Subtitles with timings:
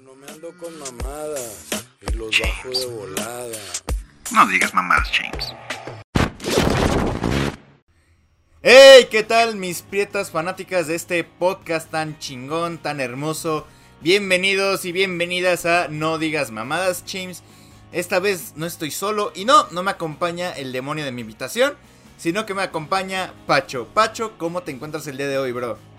[0.00, 1.68] Yo no me ando con mamadas
[2.00, 3.58] y los bajo de volada.
[4.32, 5.52] No digas mamadas, James.
[8.62, 9.08] ¡Hey!
[9.10, 13.66] ¿Qué tal mis prietas fanáticas de este podcast tan chingón, tan hermoso?
[14.00, 17.42] Bienvenidos y bienvenidas a No digas mamadas, James.
[17.92, 21.74] Esta vez no estoy solo y no, no me acompaña el demonio de mi invitación,
[22.16, 23.88] sino que me acompaña Pacho.
[23.92, 25.89] Pacho, ¿cómo te encuentras el día de hoy, bro?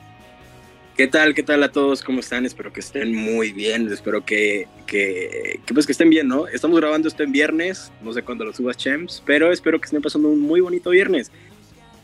[1.01, 1.33] ¿Qué tal?
[1.33, 2.03] ¿Qué tal a todos?
[2.03, 2.45] ¿Cómo están?
[2.45, 3.91] Espero que estén muy bien.
[3.91, 6.47] Espero que, que, que, pues que estén bien, ¿no?
[6.47, 7.91] Estamos grabando esto en viernes.
[8.03, 9.23] No sé cuándo lo subas, Champs.
[9.25, 11.31] Pero espero que estén pasando un muy bonito viernes.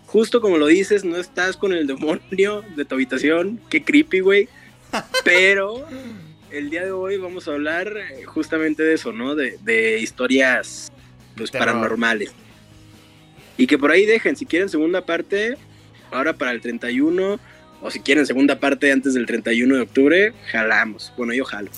[0.07, 3.61] Justo como lo dices, no estás con el demonio de tu habitación.
[3.69, 4.49] Qué creepy, güey.
[5.23, 5.85] Pero
[6.49, 7.93] el día de hoy vamos a hablar
[8.25, 9.35] justamente de eso, ¿no?
[9.35, 10.91] De, de historias
[11.35, 12.31] pues, paranormales.
[13.57, 15.55] Y que por ahí dejen, si quieren segunda parte,
[16.09, 17.39] ahora para el 31
[17.81, 21.13] o si quieren segunda parte antes del 31 de octubre, jalamos.
[21.17, 21.69] Bueno, yo jalo.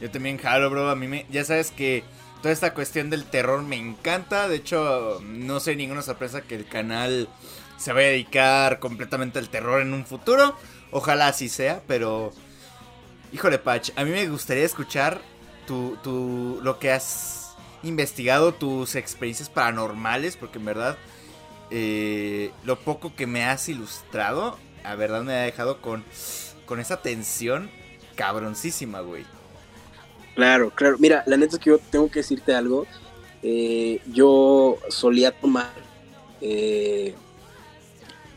[0.00, 0.90] Yo también jalo, bro.
[0.90, 2.04] A mí me, ya sabes que
[2.42, 4.48] toda esta cuestión del terror me encanta.
[4.48, 7.28] De hecho, no sé ninguna sorpresa que el canal
[7.76, 10.56] se vaya a dedicar completamente al terror en un futuro.
[10.90, 12.32] Ojalá así sea, pero...
[13.32, 15.20] Híjole, Patch, a mí me gustaría escuchar
[15.66, 20.96] tu, tu, lo que has investigado, tus experiencias paranormales, porque en verdad
[21.70, 26.04] eh, lo poco que me has ilustrado la verdad me ha dejado con,
[26.64, 27.68] con esa tensión
[28.14, 29.24] cabroncísima, güey.
[30.36, 30.96] Claro, claro.
[31.00, 32.86] Mira, la neta es que yo tengo que decirte algo.
[33.42, 35.72] Eh, yo solía tomar.
[36.40, 37.14] Eh,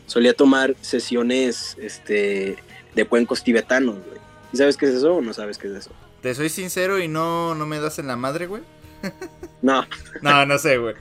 [0.07, 2.57] solía tomar sesiones este,
[2.95, 4.19] de cuencos tibetanos, güey.
[4.51, 5.91] ¿Y sabes qué es eso o no sabes qué es eso?
[6.23, 8.63] Te soy sincero y no, no me das en la madre, güey.
[9.61, 9.85] No.
[10.21, 10.95] no, no sé, güey.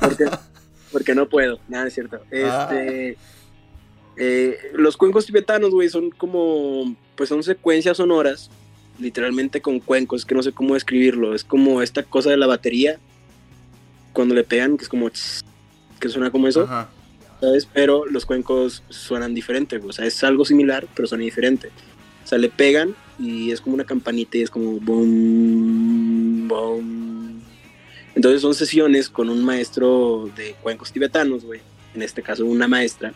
[0.00, 0.24] porque,
[0.90, 1.60] porque, no puedo.
[1.68, 2.20] Nada, es cierto.
[2.28, 3.16] Este.
[3.16, 3.39] Ah.
[4.22, 8.50] Eh, los cuencos tibetanos, güey, son como, pues son secuencias sonoras,
[8.98, 12.98] literalmente con cuencos, que no sé cómo describirlo, es como esta cosa de la batería,
[14.12, 15.08] cuando le pegan, que es como,
[15.98, 16.90] que suena como eso, Ajá.
[17.40, 17.66] ¿sabes?
[17.72, 21.70] Pero los cuencos suenan diferente, o sea, es algo similar, pero suena diferente.
[22.22, 27.40] O sea, le pegan y es como una campanita y es como boom, boom.
[28.14, 31.62] Entonces son sesiones con un maestro de cuencos tibetanos, güey,
[31.94, 33.14] en este caso una maestra,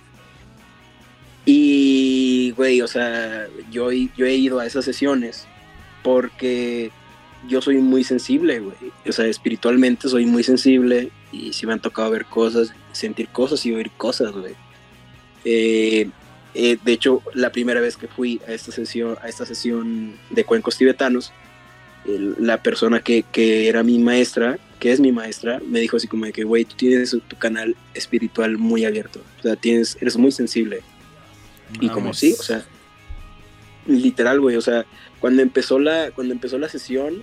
[1.47, 5.47] y, güey, o sea, yo, yo he ido a esas sesiones
[6.03, 6.91] porque
[7.49, 8.77] yo soy muy sensible, güey.
[9.07, 13.65] O sea, espiritualmente soy muy sensible y sí me han tocado ver cosas, sentir cosas
[13.67, 14.55] y oír cosas, güey.
[15.45, 16.09] Eh,
[16.55, 20.45] eh, de hecho, la primera vez que fui a esta sesión, a esta sesión de
[20.45, 21.33] cuencos tibetanos,
[22.07, 26.07] el, la persona que, que, era mi maestra, que es mi maestra, me dijo así
[26.07, 29.21] como de que, güey, tú tienes tu canal espiritual muy abierto.
[29.41, 30.83] O sea, tienes, eres muy sensible.
[31.81, 32.65] Y como sí, o sea,
[33.87, 34.87] literal, güey, o sea,
[35.21, 37.23] cuando empezó la, cuando empezó la sesión,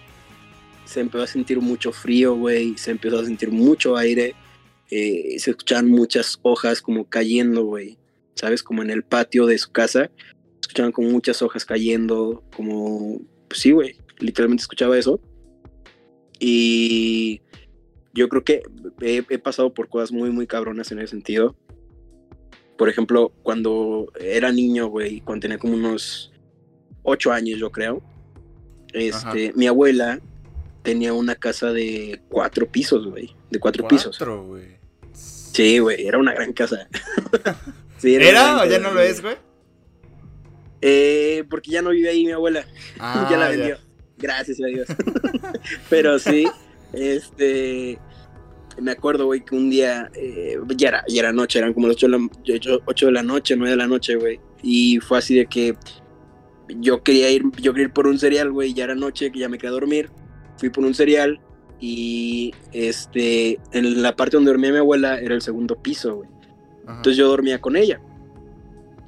[0.85, 4.35] se empezó a sentir mucho frío, güey, se empezó a sentir mucho aire,
[4.89, 7.97] eh, se escuchaban muchas hojas como cayendo, güey,
[8.35, 8.63] ¿sabes?
[8.63, 10.11] Como en el patio de su casa,
[10.59, 15.21] escuchaban como muchas hojas cayendo, como, pues sí, güey, literalmente escuchaba eso.
[16.39, 17.41] Y
[18.13, 18.63] yo creo que
[19.01, 21.55] he, he pasado por cosas muy, muy cabronas en ese sentido
[22.81, 26.31] por ejemplo, cuando era niño, güey, cuando tenía como unos
[27.03, 28.01] ocho años, yo creo,
[28.91, 30.19] este, mi abuela
[30.81, 34.17] tenía una casa de cuatro pisos, güey, de cuatro, pisos.
[34.19, 34.79] güey.
[35.13, 36.87] Sí, güey, era una gran casa.
[37.99, 39.35] sí, ¿Era, ¿Era o ya no lo es, güey?
[40.81, 42.65] Eh, porque ya no vive ahí mi abuela.
[42.99, 43.75] Ah, ya la vendió.
[43.75, 43.83] Ya.
[44.17, 44.87] Gracias a Dios.
[45.91, 46.47] Pero sí,
[46.93, 47.99] este
[48.79, 51.95] me acuerdo, güey, que un día, eh, ya, era, ya era noche, eran como las
[51.95, 54.39] 8 de, la, 8 de la noche, 9 de la noche, güey.
[54.63, 55.75] Y fue así de que
[56.67, 59.49] yo quería ir, yo quería ir por un cereal, güey, ya era noche, que ya
[59.49, 60.09] me quedé a dormir.
[60.57, 61.39] Fui por un cereal
[61.79, 66.29] y este, en la parte donde dormía mi abuela era el segundo piso, güey.
[66.81, 68.01] Entonces yo dormía con ella.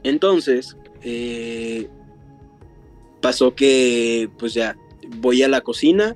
[0.04, 1.88] Entonces, eh,
[3.22, 4.76] pasó que, pues ya,
[5.18, 6.16] voy a la cocina.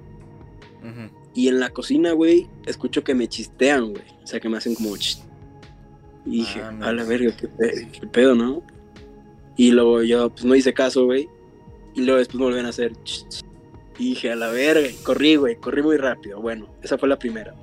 [0.83, 4.03] Ajá y en la cocina, güey, escucho que me chistean, güey.
[4.23, 4.95] O sea, que me hacen como...
[6.25, 6.85] Y dije, ah, no.
[6.85, 7.47] a la verga, ¿qué,
[7.91, 8.61] qué, pedo, ¿no?
[9.55, 11.29] Y luego yo, pues no hice caso, güey.
[11.95, 12.91] Y luego después me volvían a hacer...
[13.97, 16.39] Y dije, a la verga, corrí, güey, corrí muy rápido.
[16.39, 17.55] Bueno, esa fue la primera.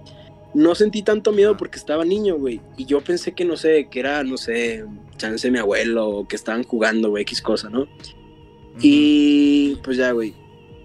[0.53, 2.61] No sentí tanto miedo porque estaba niño, güey.
[2.77, 4.85] Y yo pensé que, no sé, que era, no sé,
[5.17, 7.83] chance mi abuelo o que estaban jugando, güey, X cosa, ¿no?
[7.83, 8.81] Uh -huh.
[8.81, 10.35] Y pues ya, güey.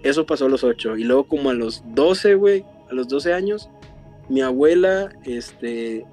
[0.02, 0.96] Eso pasó a los 8.
[0.96, 3.68] Y luego como a los 12, güey, a los 12 años,
[4.30, 6.06] mi abuela este,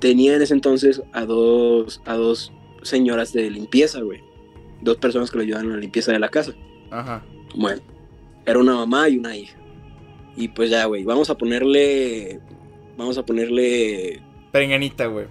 [0.00, 2.52] tenía en ese entonces a dos, a dos
[2.82, 4.20] señoras de limpieza, güey.
[4.82, 6.52] Dos personas que le ayudaban a la limpieza de la casa.
[6.90, 7.24] Ajá.
[7.54, 7.80] Bueno,
[8.44, 9.56] era una mamá y una hija.
[10.36, 12.40] Y pues ya, güey, vamos a ponerle.
[12.96, 14.20] Vamos a ponerle.
[14.52, 15.26] Perenganita, güey.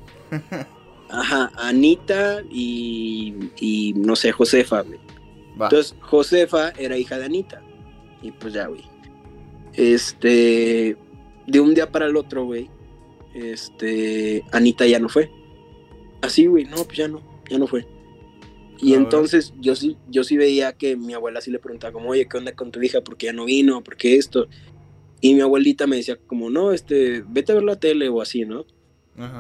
[1.10, 5.00] Ajá, Anita y, y no sé, Josefa, güey.
[5.54, 7.62] Entonces, Josefa era hija de Anita.
[8.22, 8.82] Y pues ya, güey.
[9.74, 10.98] Este,
[11.48, 12.70] de un día para el otro, güey,
[13.34, 15.32] este, Anita ya no fue.
[16.22, 17.86] Así, güey, no, pues ya no, ya no fue.
[18.80, 22.28] Y entonces yo sí, yo sí veía que mi abuela sí le preguntaba como, oye,
[22.28, 23.02] ¿qué onda con tu hija?
[23.02, 23.84] ¿Por qué ya no vino?
[23.84, 24.48] ¿Por qué esto?
[25.22, 28.46] Y mi abuelita me decía como, no, este, vete a ver la tele o así,
[28.46, 28.66] ¿no?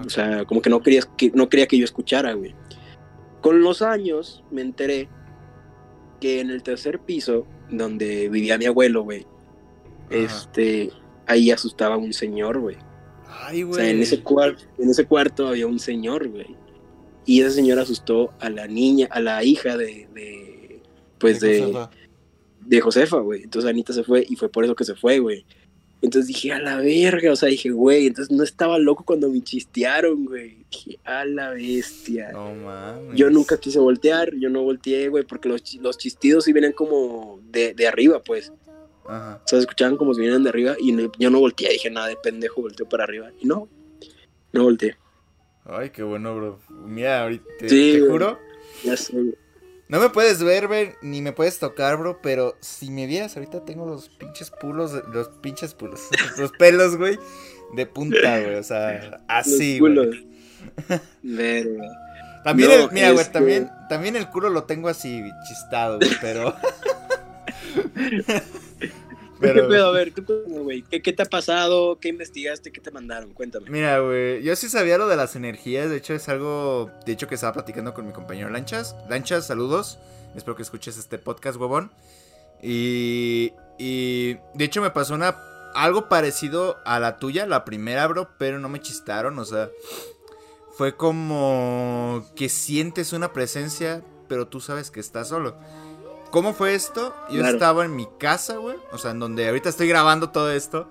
[0.06, 2.56] O sea, como que no quería que, no quería que yo escuchara, güey.
[3.41, 5.09] Con los años me enteré
[6.21, 9.25] que en el tercer piso, donde vivía mi abuelo, güey,
[10.09, 10.91] este,
[11.27, 12.77] ahí asustaba un señor, güey.
[13.27, 13.73] Ay, güey.
[13.73, 14.23] O sea, en ese,
[14.77, 16.55] en ese cuarto había un señor, güey.
[17.25, 20.81] Y ese señor asustó a la niña, a la hija de, de
[21.17, 21.89] pues de, Josefa.
[22.61, 23.43] de Josefa, güey.
[23.43, 25.45] Entonces Anita se fue y fue por eso que se fue, güey.
[26.01, 29.41] Entonces dije, a la verga, o sea, dije, güey, entonces no estaba loco cuando me
[29.41, 30.65] chistearon, güey.
[30.69, 32.33] Dije, a la bestia.
[32.33, 33.15] No mames.
[33.17, 37.39] Yo nunca quise voltear, yo no volteé, güey, porque los, los chistidos sí vienen como
[37.49, 38.51] de, de arriba, pues.
[39.07, 39.41] Ajá.
[39.44, 42.15] O sea, escuchaban como si vinieran de arriba y yo no volteé, dije, nada de
[42.15, 43.31] pendejo, volteo para arriba.
[43.39, 43.67] Y no,
[44.51, 44.97] no volteé.
[45.65, 46.59] Ay, qué bueno, bro.
[46.69, 48.39] Mira, ahorita, te, juro.
[48.83, 49.13] Ya sé,
[49.94, 53.63] no me puedes ver, ver, ni me puedes tocar, bro, pero si me vieras, ahorita
[53.63, 56.01] tengo los pinches pulos, los pinches pulos,
[56.39, 57.19] los pelos, güey,
[57.75, 59.94] de punta, güey, o sea, así, güey.
[62.44, 66.53] También, el, mira, güey, también, también el culo lo tengo así chistado, güey, pero...
[69.69, 69.88] Pero...
[69.88, 70.13] A ver,
[70.48, 70.84] güey?
[70.84, 72.00] ¿Qué, te ha pasado?
[72.00, 72.72] ¿Qué investigaste?
[72.72, 73.34] ¿Qué te mandaron?
[73.34, 73.69] Cuéntame.
[73.69, 75.90] Mira, güey, yo sí sabía lo de las energías.
[75.90, 78.95] De hecho, es algo, de hecho, que estaba platicando con mi compañero Lanchas.
[79.10, 80.00] Lanchas, saludos.
[80.36, 81.92] Espero que escuches este podcast, huevón.
[82.62, 85.36] Y, y de hecho me pasó una
[85.75, 89.69] algo parecido a la tuya, la primera, bro, pero no me chistaron, o sea,
[90.78, 95.57] fue como que sientes una presencia, pero tú sabes que estás solo.
[96.33, 97.13] ¿Cómo fue esto?
[97.30, 98.75] Yo estaba en mi casa, güey.
[98.91, 100.89] O sea, en donde ahorita estoy grabando todo esto.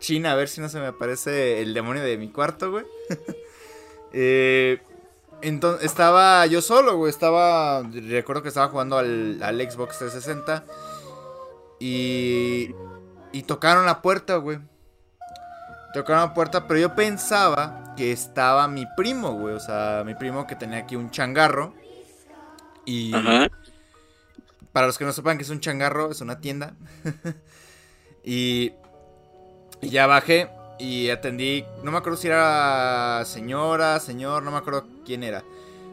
[0.00, 2.84] China, a ver si no se me aparece el demonio de mi cuarto, güey.
[4.12, 4.82] eh,
[5.40, 7.10] entonces, estaba yo solo, güey.
[7.10, 7.84] Estaba.
[7.84, 10.64] Recuerdo que estaba jugando al, Xbox 360.
[11.78, 12.74] Y.
[13.30, 14.58] Y tocaron la puerta, güey.
[15.94, 19.54] Tocaron la puerta, pero yo pensaba que estaba mi primo, güey.
[19.54, 21.72] O sea, mi primo que tenía aquí un changarro.
[22.84, 23.14] Y.
[23.14, 23.48] Ajá.
[24.72, 26.74] Para los que no sepan que es un changarro, es una tienda.
[28.24, 28.72] y,
[29.82, 30.48] ya bajé
[30.78, 31.64] y atendí.
[31.84, 35.44] No me acuerdo si era señora, señor, no me acuerdo quién era.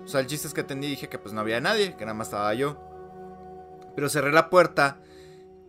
[0.05, 2.05] O sea, el chiste es que atendí y dije que pues no había nadie, que
[2.05, 2.77] nada más estaba yo.
[3.95, 4.97] Pero cerré la puerta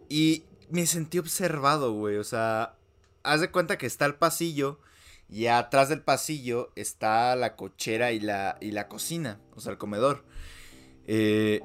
[0.08, 2.16] y me sentí observado, güey.
[2.16, 2.76] O sea,
[3.22, 4.78] haz de cuenta que está el pasillo
[5.28, 9.78] y atrás del pasillo está la cochera y la, y la cocina, o sea, el
[9.78, 10.24] comedor.
[11.06, 11.60] Eh,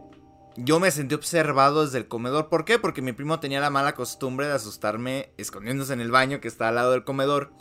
[0.58, 2.50] yo me sentí observado desde el comedor.
[2.50, 2.80] ¿Por qué?
[2.80, 6.70] Porque mi primo tenía la mala costumbre de asustarme escondiéndose en el baño que está
[6.70, 7.52] al lado del comedor.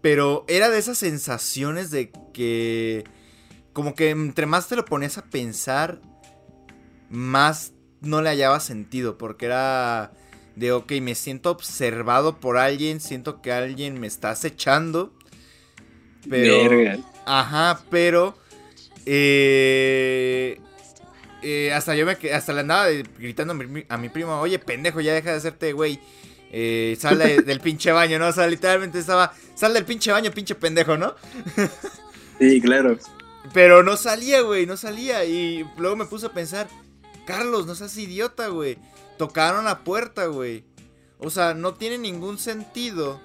[0.00, 3.04] Pero era de esas sensaciones de que...
[3.72, 6.02] Como que entre más te lo ponías a pensar,
[7.08, 9.18] más no le hallaba sentido.
[9.18, 10.12] Porque era
[10.54, 15.14] de, ok, me siento observado por alguien, siento que alguien me está acechando.
[16.28, 17.02] Pero...
[17.26, 18.36] Ajá, pero...
[19.04, 20.60] Eh,
[21.42, 22.86] eh, hasta yo me hasta le andaba
[23.18, 23.52] gritando
[23.88, 26.00] a mi, primo, oye, pendejo, ya deja de hacerte, güey.
[26.54, 28.28] Eh, sal del pinche baño, ¿no?
[28.28, 31.14] O sea, literalmente estaba, sal del pinche baño, pinche pendejo, ¿no?
[32.38, 32.98] sí, claro.
[33.54, 35.24] Pero no salía, güey, no salía.
[35.24, 36.68] Y luego me puse a pensar,
[37.26, 38.78] Carlos, no seas idiota, güey.
[39.18, 40.64] Tocaron la puerta, güey.
[41.18, 43.20] O sea, no tiene ningún sentido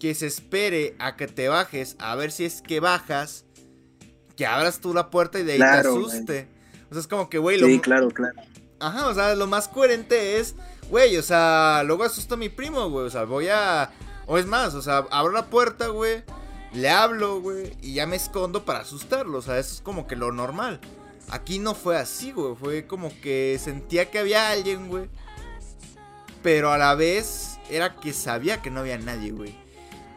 [0.00, 3.44] que se espere a que te bajes a ver si es que bajas,
[4.36, 6.57] que abras tú la puerta y de ahí te asuste.
[6.90, 7.66] O sea, es como que, güey, lo...
[7.66, 8.34] Sí, claro, claro.
[8.80, 10.54] Ajá, o sea, lo más coherente es,
[10.88, 13.90] güey, o sea, luego asusto a mi primo, güey, o sea, voy a...
[14.26, 16.22] O es más, o sea, abro la puerta, güey,
[16.72, 20.16] le hablo, güey, y ya me escondo para asustarlo, o sea, eso es como que
[20.16, 20.80] lo normal.
[21.30, 25.08] Aquí no fue así, güey, fue como que sentía que había alguien, güey.
[26.42, 29.54] Pero a la vez era que sabía que no había nadie, güey.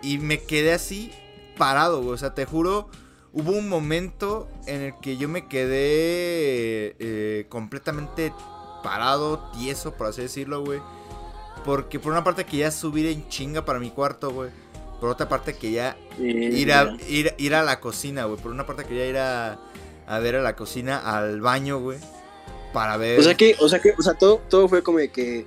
[0.01, 1.11] Y me quedé así
[1.57, 2.89] parado, güey, o sea, te juro
[3.33, 8.33] hubo un momento en el que yo me quedé eh, completamente
[8.83, 10.79] parado, tieso, por así decirlo, güey.
[11.63, 14.49] Porque por una parte quería subir en chinga para mi cuarto, güey.
[14.99, 18.39] Por otra parte quería ir, a, ir, ir a la cocina, güey.
[18.39, 19.59] Por una parte quería ir a,
[20.07, 21.99] a ver a la cocina, al baño, güey.
[22.73, 23.19] Para ver.
[23.19, 25.45] O sea que, o sea que, o sea, todo, todo fue como que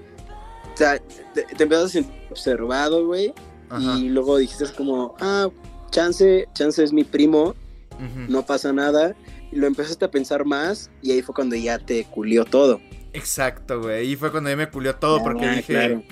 [0.75, 1.00] O sea,
[1.33, 3.33] te, te sentir observado, güey.
[3.81, 5.49] Y luego dijiste como, ah,
[5.91, 7.57] chance, chance es mi primo,
[8.28, 9.14] no pasa nada.
[9.52, 12.80] Y lo empezaste a pensar más y ahí fue cuando ya te culió todo.
[13.12, 14.00] Exacto, güey.
[14.00, 16.04] Ahí fue cuando ya me culió todo porque ah, dije...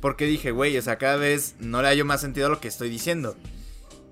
[0.00, 2.68] Porque dije, güey, o sea, cada vez no le hallo más sentido a lo que
[2.68, 3.36] estoy diciendo.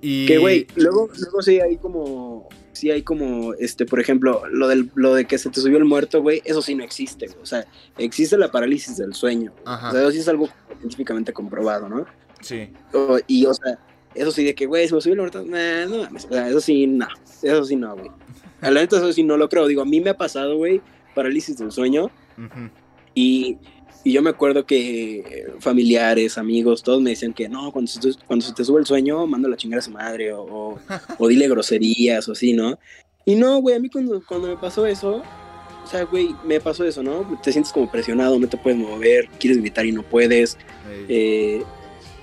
[0.02, 0.26] Y...
[0.26, 2.46] Que, güey, luego, luego sí hay como
[2.78, 5.84] sí hay como, este, por ejemplo, lo, del, lo de que se te subió el
[5.84, 7.40] muerto, güey, eso sí no existe, güey.
[7.42, 7.66] O sea,
[7.98, 9.52] existe la parálisis del sueño.
[9.64, 10.48] O sea, eso sí es algo
[10.78, 12.06] científicamente comprobado, ¿no?
[12.40, 12.70] Sí.
[13.26, 13.78] y, o sea,
[14.18, 16.24] eso sí de que, güey, se me subió el muerto, nah, no mames.
[16.26, 17.08] O sea, eso sí, no.
[17.42, 18.10] Eso sí, no, güey.
[18.60, 19.66] A la neta, eso sí no lo creo.
[19.66, 20.80] Digo, a mí me ha pasado, güey,
[21.14, 22.10] parálisis del sueño.
[23.14, 23.58] Y
[24.04, 28.46] y yo me acuerdo que familiares, amigos, todos me decían que no, cuando se, cuando
[28.46, 30.78] se te sube el sueño, manda la chingada a su madre o,
[31.18, 32.78] o, dile groserías o así, ¿no?
[33.24, 35.22] Y no, güey, a mí cuando, cuando me pasó eso,
[35.84, 37.38] o sea, güey, me pasó eso, ¿no?
[37.42, 40.56] Te sientes como presionado, no te puedes mover, quieres gritar y no puedes.
[41.08, 41.62] Eh,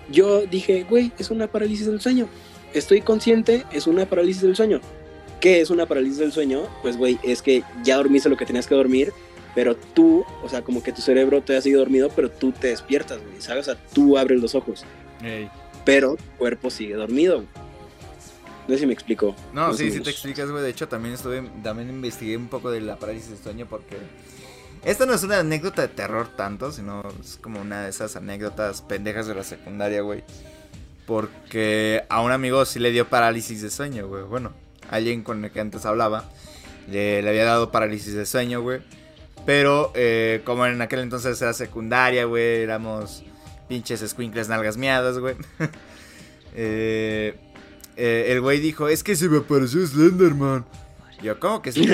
[0.09, 2.27] yo dije, güey, es una parálisis del sueño.
[2.73, 4.81] Estoy consciente, es una parálisis del sueño.
[5.39, 6.63] ¿Qué es una parálisis del sueño?
[6.81, 9.13] Pues, güey, es que ya dormiste lo que tenías que dormir
[9.55, 12.67] pero tú, o sea, como que tu cerebro te ha sido dormido, pero tú te
[12.67, 13.69] despiertas, güey, ¿sabes?
[13.69, 14.83] O sea, tú abres los ojos.
[15.85, 17.45] Pero tu cuerpo sigue dormido,
[18.67, 19.33] No sé si me explico.
[19.53, 20.61] No, sí, sí te explicas, güey.
[20.61, 23.95] De hecho, también estuve, también investigué un poco de la parálisis de sueño porque...
[24.85, 28.83] Esta no es una anécdota de terror tanto, sino es como una de esas anécdotas
[28.83, 30.23] pendejas de la secundaria, güey.
[31.07, 34.23] Porque a un amigo sí le dio parálisis de sueño, güey.
[34.23, 34.53] Bueno,
[34.91, 36.29] alguien con el que antes hablaba
[36.87, 38.81] le, había dado parálisis de sueño, güey.
[39.43, 43.23] Pero eh, como en aquel entonces era secundaria, güey, éramos
[43.67, 45.35] pinches squinkles nalgas miadas, güey.
[46.57, 47.35] Eh,
[47.97, 50.63] eh, el güey dijo, es que se me apareció Slenderman.
[51.21, 51.87] Yo, ¿cómo que sí?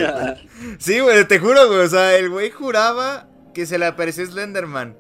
[0.80, 1.80] sí, güey, te juro, güey.
[1.80, 4.98] O sea, el güey juraba que se le apareció Slenderman.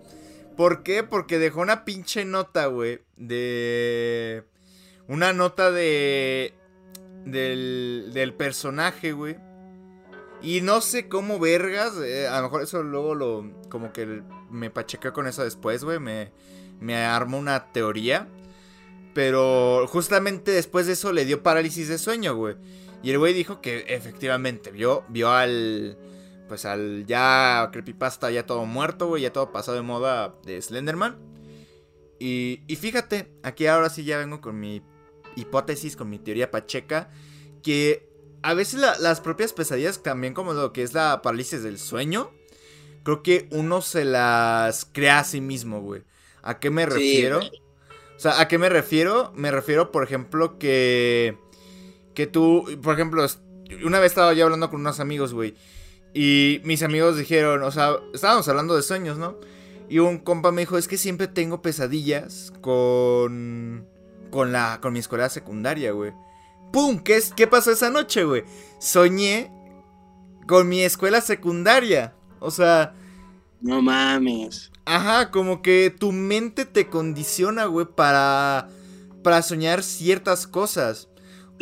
[0.57, 1.03] ¿Por qué?
[1.03, 3.01] Porque dejó una pinche nota, güey.
[3.17, 4.43] De...
[5.07, 6.53] Una nota de...
[7.25, 9.37] Del, del personaje, güey
[10.43, 14.71] y no sé cómo vergas, eh, a lo mejor eso luego lo, como que me
[14.71, 16.31] pachequé con eso después, güey, me,
[16.79, 18.27] me armó una teoría.
[19.13, 22.55] Pero justamente después de eso le dio parálisis de sueño, güey.
[23.03, 25.97] Y el güey dijo que efectivamente vio, vio al,
[26.47, 31.17] pues al ya creepypasta ya todo muerto, güey, ya todo pasado de moda de Slenderman.
[32.19, 34.83] Y, y fíjate, aquí ahora sí ya vengo con mi
[35.35, 37.09] hipótesis, con mi teoría pacheca,
[37.63, 38.07] que
[38.43, 42.31] a veces las propias pesadillas, también como lo que es la parálisis del sueño,
[43.03, 46.03] creo que uno se las crea a sí mismo, güey.
[46.41, 47.39] ¿A qué me refiero?
[47.39, 49.31] o sea, ¿a qué me refiero?
[49.35, 51.37] Me refiero, por ejemplo, que.
[52.13, 53.25] Que tú, por ejemplo,
[53.85, 55.55] una vez estaba yo hablando con unos amigos, güey.
[56.13, 59.37] Y mis amigos dijeron, o sea, estábamos hablando de sueños, ¿no?
[59.89, 63.87] Y un compa me dijo, es que siempre tengo pesadillas con.
[64.29, 64.79] Con la.
[64.81, 66.13] con mi escuela secundaria, güey.
[66.71, 66.99] ¡Pum!
[66.99, 68.43] ¿Qué, es, ¿Qué pasó esa noche, güey?
[68.79, 69.51] Soñé
[70.47, 72.13] con mi escuela secundaria.
[72.39, 72.93] O sea...
[73.61, 74.71] No mames.
[74.85, 78.69] Ajá, como que tu mente te condiciona, güey, para,
[79.23, 81.09] para soñar ciertas cosas.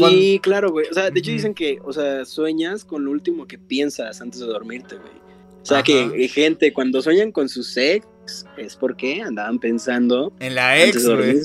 [0.08, 0.88] Sí, claro, güey.
[0.90, 4.40] O sea, de hecho dicen que, o sea, sueñas con lo último que piensas antes
[4.40, 5.14] de dormirte, güey.
[5.62, 10.34] O sea, que gente, cuando sueñan con su ex, es porque andaban pensando...
[10.40, 11.38] En la ex, güey.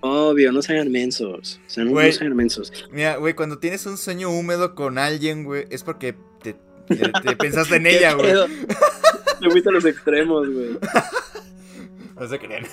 [0.00, 1.60] Obvio, no sean mensos.
[1.66, 2.70] O sea, no, sean mensos.
[2.90, 6.56] Mira, güey, cuando tienes un sueño húmedo con alguien, güey, es porque te,
[7.38, 8.32] pensaste en ella, güey.
[9.40, 10.78] Te fuiste a los extremos, güey.
[12.20, 12.64] No se creen.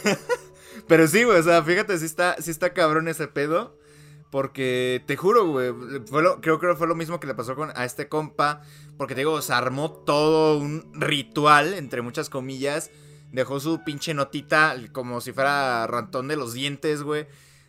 [0.88, 3.76] Pero sí, güey, o sea, fíjate, si está, si está cabrón ese pedo.
[4.32, 5.74] Porque te juro, güey,
[6.42, 8.62] creo que fue lo mismo que le pasó con, a este compa.
[8.98, 12.90] Porque te digo, se armó todo un ritual, entre muchas comillas
[13.32, 17.28] Dejó su pinche notita como si fuera rantón de los dientes, güey.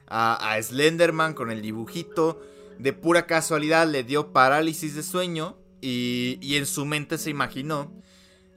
[0.09, 2.43] A, Slenderman con el dibujito.
[2.79, 5.57] De pura casualidad le dio parálisis de sueño.
[5.81, 7.93] Y, y en su mente se imaginó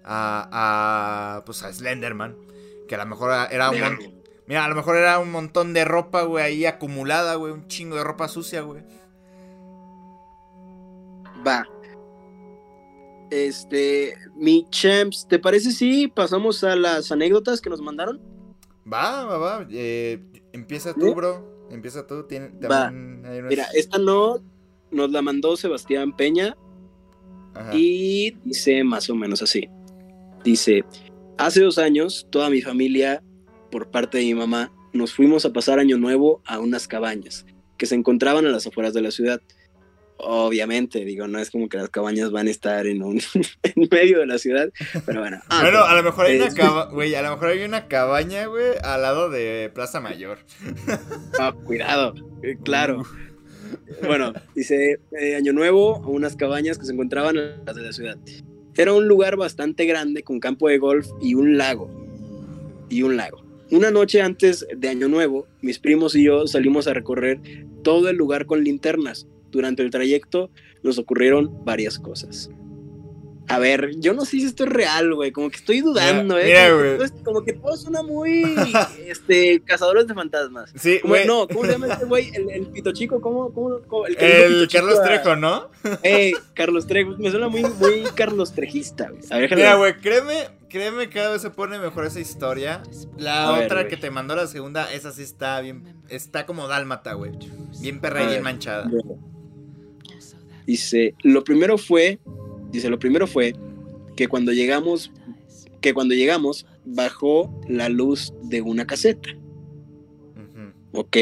[0.03, 2.35] a, a, pues a Slenderman.
[2.87, 4.14] Que a lo mejor era un...
[4.47, 7.51] Mira, a lo mejor era un montón de ropa, güey, ahí acumulada, güey.
[7.51, 8.83] Un chingo de ropa sucia, güey.
[11.45, 11.67] Va.
[13.31, 18.21] Este, mi champs, ¿te parece si pasamos a las anécdotas que nos mandaron?
[18.91, 19.67] Va, va, va.
[19.71, 20.21] Eh,
[20.53, 21.67] empieza tú, bro.
[21.71, 22.27] Empieza tú.
[22.71, 22.91] va.
[22.91, 24.43] Mira, esta no
[24.91, 26.55] nos la mandó Sebastián Peña.
[27.73, 29.69] Y dice más o menos así.
[30.43, 30.83] Dice,
[31.37, 33.23] hace dos años, toda mi familia,
[33.75, 37.45] por parte de mi mamá, nos fuimos a pasar año nuevo a unas cabañas
[37.77, 39.41] que se encontraban a las afueras de la ciudad.
[40.15, 43.19] Obviamente, digo, no es como que las cabañas van a estar en un
[43.63, 44.69] en medio de la ciudad,
[45.05, 45.41] pero bueno.
[45.49, 48.45] Ah, bueno, a lo mejor hay una cabaña, güey, a lo mejor hay una cabaña,
[48.45, 50.37] güey, al lado de Plaza Mayor.
[51.37, 52.13] Ah, cuidado,
[52.43, 53.03] eh, claro.
[54.05, 58.17] Bueno, dice eh, Año Nuevo, unas cabañas que se encontraban en las de la ciudad.
[58.77, 61.91] Era un lugar bastante grande con campo de golf y un lago.
[62.87, 63.44] Y un lago.
[63.71, 67.39] Una noche antes de Año Nuevo, mis primos y yo salimos a recorrer
[67.83, 70.51] todo el lugar con linternas durante el trayecto
[70.83, 72.51] nos ocurrieron varias cosas.
[73.47, 75.31] A ver, yo no sé si esto es real, güey.
[75.31, 76.97] Como que estoy dudando, ¿eh?
[77.23, 78.43] como, que, todo suena muy.
[79.07, 80.71] este, cazadores de fantasmas.
[80.75, 81.27] Sí, güey.
[81.27, 82.31] No, ¿cómo se llama este güey?
[82.33, 83.53] El, pito chico, ¿cómo?
[83.53, 85.69] cómo, el, el Carlos Trejo, ¿no?
[86.03, 87.15] Eh, Carlos Trejo.
[87.17, 89.21] Me suena muy, muy Carlos Trejista, güey.
[89.29, 92.83] A ver, Mira, güey, créeme, créeme, cada vez se pone mejor esa historia.
[93.17, 95.95] La otra que te mandó la segunda, esa sí está bien.
[96.09, 97.31] Está como dálmata, güey.
[97.81, 98.89] Bien perra y bien manchada.
[100.65, 102.19] Dice, lo primero fue,
[102.71, 103.55] dice, lo primero fue
[104.15, 105.11] que cuando llegamos,
[105.81, 109.29] que cuando llegamos bajó la luz de una caseta.
[110.93, 111.17] Ok.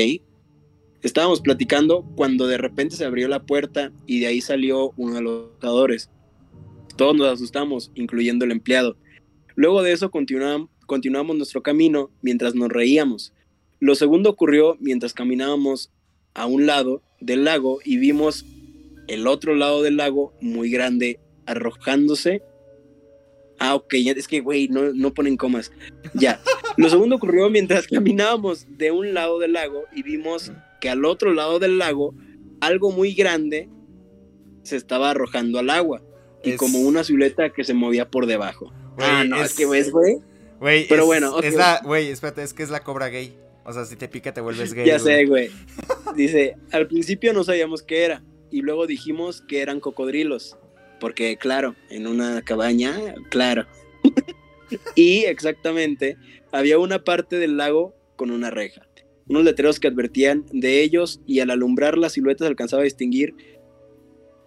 [1.02, 5.22] Estábamos platicando cuando de repente se abrió la puerta y de ahí salió uno de
[5.22, 6.10] los jugadores.
[6.96, 8.96] Todos nos asustamos, incluyendo el empleado.
[9.56, 13.34] Luego de eso continuamos, continuamos nuestro camino mientras nos reíamos.
[13.80, 15.92] Lo segundo ocurrió mientras caminábamos
[16.34, 18.46] a un lado del lago y vimos
[19.08, 22.42] el otro lado del lago muy grande arrojándose.
[23.60, 25.72] Ah, ok, es que, güey, no, no ponen comas.
[26.14, 26.42] Ya.
[26.78, 31.34] Lo segundo ocurrió mientras caminábamos de un lado del lago y vimos que al otro
[31.34, 32.14] lado del lago
[32.62, 33.70] algo muy grande
[34.64, 36.02] se estaba arrojando al agua.
[36.44, 38.74] Y como una silueta que se movía por debajo.
[39.00, 40.18] Ah, no, es, que ves, güey.
[40.60, 43.38] Güey, pero bueno, es la, güey, espérate, es que es la cobra gay.
[43.66, 44.86] O sea, si te pica te vuelves gay.
[44.86, 45.50] Ya sé, güey.
[46.16, 50.58] Dice, al principio no sabíamos qué era, y luego dijimos que eran cocodrilos,
[51.00, 52.96] porque claro, en una cabaña,
[53.30, 53.66] claro.
[54.96, 56.18] y exactamente,
[56.52, 58.88] había una parte del lago con una reja,
[59.28, 63.36] unos letreros que advertían de ellos y al alumbrar las siluetas alcanzaba a distinguir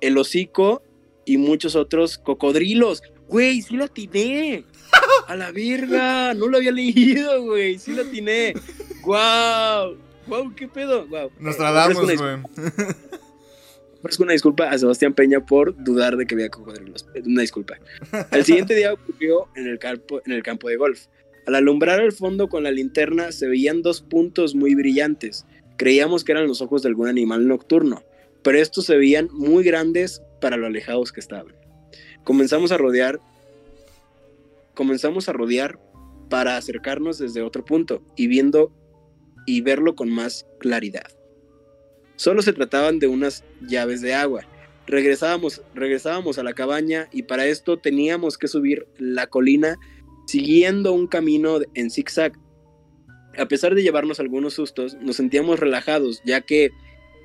[0.00, 0.82] el hocico
[1.24, 3.02] y muchos otros cocodrilos.
[3.28, 4.64] Güey, sí la atiné.
[5.28, 8.54] A la verga, no lo había leído, güey, sí la atiné.
[9.02, 9.96] Guau.
[10.26, 11.30] Wow, qué pedo, wow.
[11.38, 12.18] Nos tratamos, güey
[14.20, 17.06] una disculpa a Sebastián Peña por dudar de que había cocodrilos.
[17.24, 17.78] Una disculpa.
[18.30, 21.06] Al siguiente día ocurrió en el, campo, en el campo de golf.
[21.46, 25.44] Al alumbrar el fondo con la linterna se veían dos puntos muy brillantes.
[25.76, 28.02] Creíamos que eran los ojos de algún animal nocturno,
[28.42, 31.54] pero estos se veían muy grandes para lo alejados que estaban.
[32.26, 33.20] Comenzamos a rodear
[34.76, 35.80] comenzamos a rodear
[36.28, 38.70] para acercarnos desde otro punto y viendo
[39.46, 41.06] y verlo con más claridad.
[42.16, 44.42] Solo se trataban de unas llaves de agua.
[44.86, 49.76] Regresábamos, regresábamos a la cabaña y para esto teníamos que subir la colina
[50.26, 52.32] siguiendo un camino en zigzag.
[53.38, 56.70] A pesar de llevarnos algunos sustos, nos sentíamos relajados, ya que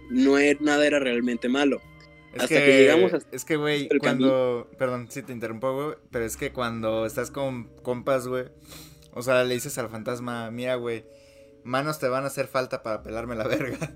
[0.10, 1.82] no era, nada era realmente malo.
[2.34, 3.12] Es Hasta que, llegamos.
[3.32, 4.70] Es que, güey, cuando...
[4.78, 8.46] Perdón si te interrumpo, güey, pero es que cuando estás con compas, güey,
[9.13, 11.04] o sea, le dices al fantasma, mira, güey,
[11.63, 13.94] manos te van a hacer falta para pelarme la verga.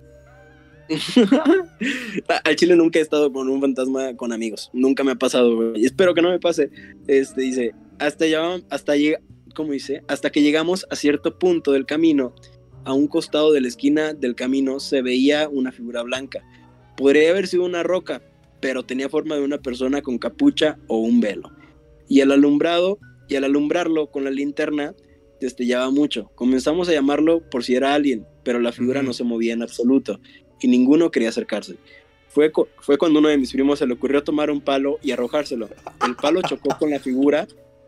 [2.43, 4.69] Al chile nunca he estado con un fantasma con amigos.
[4.73, 6.69] Nunca me ha pasado, Y espero que no me pase.
[7.07, 9.19] Este dice, hasta ya, hasta llega,
[9.55, 10.03] ¿cómo dice?
[10.07, 12.35] Hasta que llegamos a cierto punto del camino,
[12.83, 16.43] a un costado de la esquina del camino se veía una figura blanca.
[16.97, 18.21] Podría haber sido una roca,
[18.59, 21.51] pero tenía forma de una persona con capucha o un velo.
[22.07, 24.93] Y al alumbrado, y al alumbrarlo con la linterna,
[25.39, 26.31] destellaba mucho.
[26.35, 30.19] Comenzamos a llamarlo por si era alguien, pero la figura no se movía en absoluto
[30.61, 31.75] y ninguno quería acercarse.
[32.29, 35.69] Fue, fue cuando uno de mis primos se le ocurrió tomar un palo y arrojárselo.
[36.05, 37.47] El palo chocó con la figura.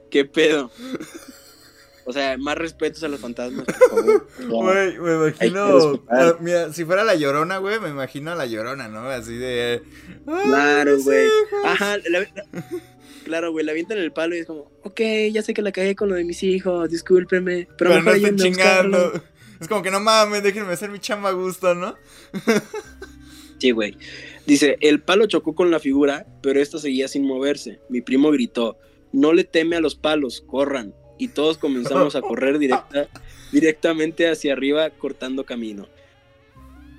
[0.10, 0.72] ¿Qué pedo?
[2.10, 3.66] O sea, más respetos a los fantasmas,
[4.48, 6.02] Güey, me imagino.
[6.10, 9.02] Ah, mira, si fuera la llorona, güey, me imagino a la llorona, ¿no?
[9.10, 9.84] Así de.
[10.26, 11.28] Claro, güey.
[11.66, 11.98] Ajá,
[13.26, 15.02] claro, güey, la avientan el palo y es como, ok,
[15.34, 18.38] ya sé que la cagué con lo de mis hijos, discúlpeme, pero, pero mejor no
[18.38, 19.24] chingando.
[19.60, 21.96] Es como que no mames, déjenme hacer mi chamba a gusto, ¿no?
[23.58, 23.98] sí, güey.
[24.46, 27.80] Dice, el palo chocó con la figura, pero esta seguía sin moverse.
[27.90, 28.78] Mi primo gritó,
[29.12, 30.94] no le teme a los palos, corran.
[31.18, 33.08] Y todos comenzamos a correr directa,
[33.52, 35.88] directamente hacia arriba, cortando camino.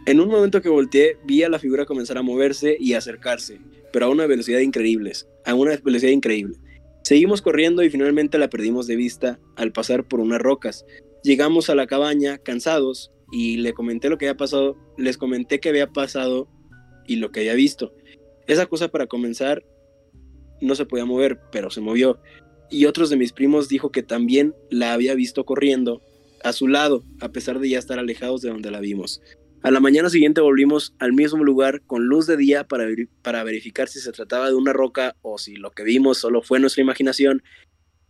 [0.07, 3.61] En un momento que volteé, vi a la figura comenzar a moverse y acercarse,
[3.93, 5.13] pero a una velocidad increíble,
[5.45, 6.57] a una velocidad increíble.
[7.03, 10.85] Seguimos corriendo y finalmente la perdimos de vista al pasar por unas rocas.
[11.23, 15.69] Llegamos a la cabaña cansados y le comenté lo que había pasado, les comenté que
[15.69, 16.49] había pasado
[17.07, 17.95] y lo que había visto.
[18.47, 19.65] Esa cosa para comenzar
[20.61, 22.19] no se podía mover, pero se movió.
[22.71, 26.03] Y otros de mis primos dijo que también la había visto corriendo
[26.45, 29.21] a su lado, a pesar de ya estar alejados de donde la vimos.
[29.63, 32.87] A la mañana siguiente volvimos al mismo lugar con luz de día para,
[33.23, 36.61] para verificar si se trataba de una roca o si lo que vimos solo fue
[36.61, 37.43] nuestra imaginación.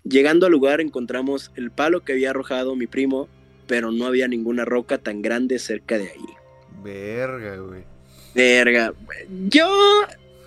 [0.04, 3.28] Llegando al lugar encontramos el palo que había arrojado mi primo,
[3.66, 6.26] pero no había ninguna roca tan grande cerca de ahí.
[6.82, 7.84] Verga, güey.
[8.34, 8.92] Verga.
[9.48, 9.68] Yo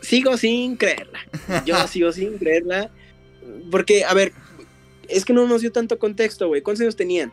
[0.02, 1.20] sigo sin creerla.
[1.66, 2.92] Yo sigo sin creerla.
[3.70, 4.34] Porque, a ver,
[5.08, 6.62] es que no nos dio tanto contexto, güey.
[6.62, 7.32] ¿Cuántos años tenían?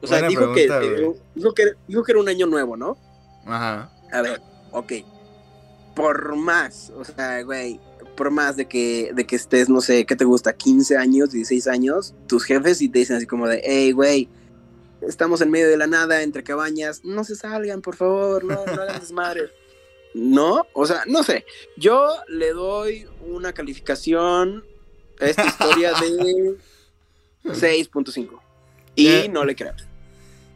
[0.00, 0.68] O sea, dijo, que,
[1.34, 2.96] dijo, que, dijo que era un año nuevo, ¿no?
[3.44, 3.90] Ajá.
[4.12, 4.40] A ver,
[4.70, 4.92] ok.
[5.94, 7.80] Por más, o sea, güey,
[8.16, 10.52] por más de que, de que estés, no sé, ¿qué te gusta?
[10.52, 14.28] 15 años, 16 años, tus jefes y te dicen así como de, hey, güey,
[15.02, 18.82] estamos en medio de la nada, entre cabañas, no se salgan, por favor, no, no
[18.82, 19.50] hagan desmadre.
[20.14, 21.44] no, o sea, no sé,
[21.76, 24.64] yo le doy una calificación
[25.20, 26.56] esta historia de
[27.44, 28.40] 6.5
[28.94, 29.74] y no le creo.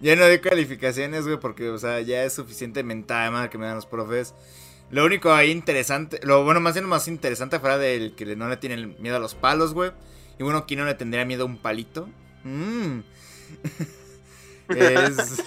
[0.01, 3.77] Ya no doy calificaciones, güey, porque, o sea, ya es suficiente mentada que me dan
[3.77, 4.35] los profes.
[4.90, 8.48] Lo único ahí interesante, lo bueno, más bien lo más interesante fuera del que no
[8.48, 9.92] le tiene miedo a los palos, güey.
[10.38, 12.09] Y bueno, ¿quién no le tendría miedo a un palito?
[12.44, 12.98] Mm.
[14.68, 15.42] es.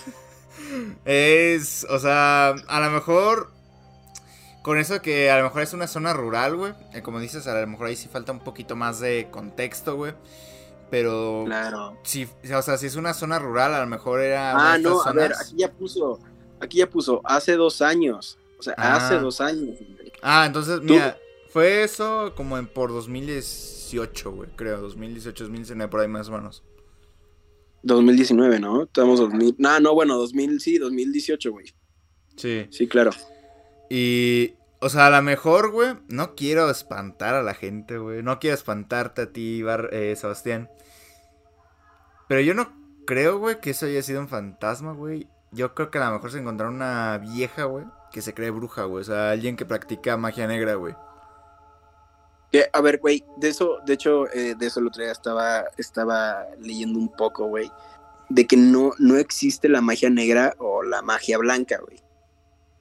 [1.06, 1.86] es.
[1.90, 3.52] O sea, a lo mejor.
[4.66, 6.74] Con eso que a lo mejor es una zona rural, güey.
[6.92, 10.14] Eh, como dices, a lo mejor ahí sí falta un poquito más de contexto, güey.
[10.90, 11.44] Pero.
[11.46, 12.00] Claro.
[12.02, 14.74] Si, o sea, si es una zona rural, a lo mejor era.
[14.74, 16.20] Ah, no, a ver, aquí ya puso.
[16.60, 18.40] Aquí ya puso, hace dos años.
[18.58, 19.20] O sea, hace ah.
[19.20, 19.78] dos años.
[20.24, 21.16] Ah, entonces, mira,
[21.50, 24.82] fue eso como en por 2018, güey, creo.
[24.82, 26.64] 2018, 2019, por ahí más o menos.
[27.84, 28.86] 2019, ¿no?
[28.86, 29.58] Estamos 2000.
[29.60, 31.68] No, no, bueno, 2000, sí, 2018, güey.
[32.36, 32.66] Sí.
[32.72, 33.12] Sí, claro.
[33.92, 38.22] Y o sea, a lo mejor, güey, no quiero espantar a la gente, güey.
[38.22, 40.70] No quiero espantarte a ti, Bar eh, Sebastián.
[42.28, 42.74] Pero yo no
[43.06, 45.28] creo, güey, que eso haya sido un fantasma, güey.
[45.52, 48.84] Yo creo que a lo mejor se encontró una vieja, güey, que se cree bruja,
[48.84, 49.02] güey.
[49.02, 50.96] O sea, alguien que practica magia negra, güey.
[52.74, 56.46] a ver, güey, de eso, de hecho, eh, de eso el otro día estaba, estaba
[56.60, 57.72] leyendo un poco, güey.
[58.28, 62.02] De que no, no existe la magia negra o la magia blanca, güey.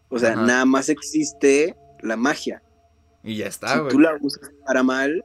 [0.08, 2.62] O sea, nada más existe la magia.
[3.22, 5.24] Y ya está, Si tú la usas para mal,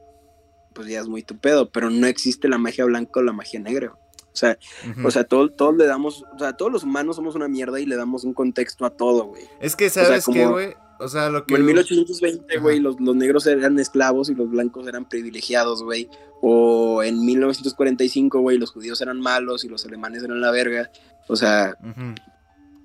[0.74, 3.60] pues ya es muy tu pedo, pero no existe la magia blanca o la magia
[3.60, 3.92] negra.
[4.32, 4.58] O sea,
[5.04, 7.96] o sea, todos le damos, o sea, todos los humanos somos una mierda y le
[7.96, 9.42] damos un contexto a todo, güey.
[9.60, 10.74] Es que, ¿sabes qué, güey?
[11.00, 11.54] O sea, lo que...
[11.54, 16.08] En 1820, güey, los, los, negros eran esclavos y los blancos eran privilegiados, güey.
[16.42, 20.90] O en 1945, güey, los judíos eran malos y los alemanes eran la verga.
[21.26, 21.76] O sea,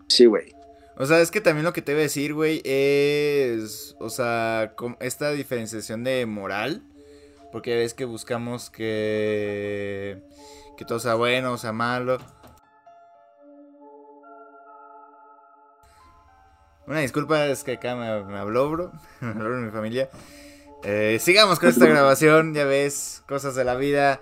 [0.08, 0.55] sí, güey.
[0.98, 3.96] O sea, es que también lo que te voy a decir, güey, es.
[4.00, 6.84] O sea, esta diferenciación de moral.
[7.52, 10.22] Porque es que buscamos que.
[10.78, 12.18] Que todo sea bueno, o sea malo.
[16.88, 18.92] Una disculpa, es que acá me, habló, bro.
[19.22, 20.10] Me habló mi familia.
[20.84, 24.22] Eh, sigamos con esta grabación, ya ves, cosas de la vida.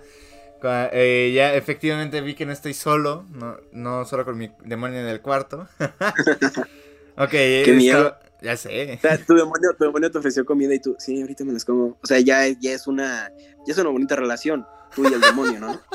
[0.65, 5.08] Eh, ya efectivamente vi que no estoy solo, no, no solo con mi demonio en
[5.08, 5.67] el cuarto.
[7.17, 8.15] ok, Qué miedo.
[8.41, 8.99] Ya sé.
[9.26, 11.97] tu, demonio, tu demonio te ofreció comida y tú, sí, ahorita me las como.
[12.02, 13.32] O sea, ya, ya es una
[13.65, 15.80] ya es una bonita relación, tú y el demonio, ¿no?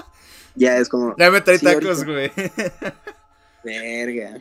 [0.55, 1.15] Ya es como.
[1.17, 2.33] Ya me trae tacos, güey.
[3.65, 4.39] Verga.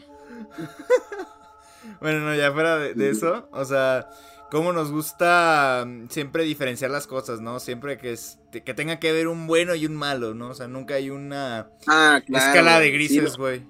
[2.02, 4.10] bueno, no, ya fuera de eso, o sea,
[4.50, 7.60] cómo nos gusta mm, siempre diferenciar las cosas, ¿no?
[7.60, 8.16] Siempre que,
[8.52, 10.50] que tenga que haber un bueno y un malo, ¿no?
[10.50, 13.62] O sea, nunca hay una ah, escala de grises, güey.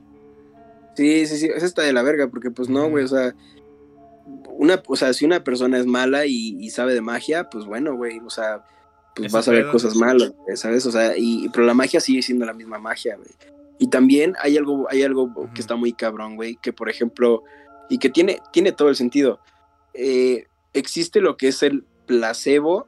[0.96, 3.36] Sí, sí, sí, esa está de la verga, porque pues no, güey, o sea,
[4.58, 8.20] una, o sea, si una persona es mala y, sabe de magia, pues bueno, güey,
[8.20, 8.66] o sea,
[9.16, 10.86] pues vas a ver cosas malas, ¿sabes?
[10.88, 13.30] O sea, y, pero la magia sigue siendo la misma magia, güey.
[13.80, 17.44] Y también hay algo, hay algo que está muy cabrón, güey, que por ejemplo,
[17.90, 19.40] y que tiene, tiene todo el sentido.
[19.94, 22.88] Eh, existe lo que es el placebo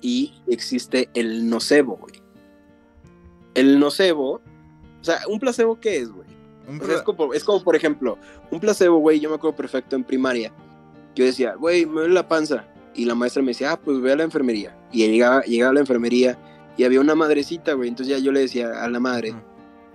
[0.00, 2.22] y existe el nocebo, güey.
[3.54, 4.40] El nocebo,
[5.00, 6.34] o sea, ¿un placebo qué es, güey?
[7.34, 8.18] es, como, por ejemplo,
[8.50, 10.52] un placebo, güey, yo me acuerdo perfecto en primaria.
[11.14, 12.66] Yo decía, güey, me duele la panza.
[12.94, 14.76] Y la maestra me decía, ah, pues ve a la enfermería.
[14.92, 16.38] Y llegaba, llegaba a la enfermería
[16.76, 17.88] y había una madrecita, güey.
[17.88, 19.34] Entonces ya yo le decía a la madre,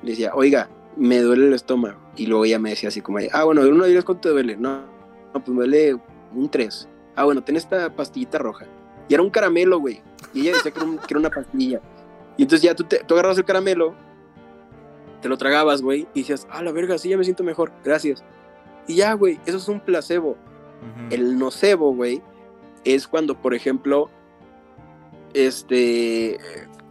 [0.04, 2.00] le decía, oiga, me duele el estómago.
[2.16, 4.58] Y luego ella me decía así como, ah, bueno, de uno a cuánto te duele.
[4.58, 4.82] No,
[5.34, 5.98] no, pues me duele
[6.34, 6.88] un 3.
[7.16, 8.66] Ah, bueno, ten esta pastillita roja.
[9.08, 10.02] Y era un caramelo, güey.
[10.34, 11.82] Y ella decía que era, una pastilla.
[12.38, 13.96] Y entonces ya tú, te, tú agarrabas el caramelo,
[15.22, 18.24] te lo tragabas, güey, y decías, ah, la verga, sí, ya me siento mejor, gracias.
[18.88, 20.38] Y ya, güey, eso es un placebo.
[21.10, 22.22] El nocebo, güey,
[22.86, 24.10] es cuando, por ejemplo,
[25.34, 26.38] este,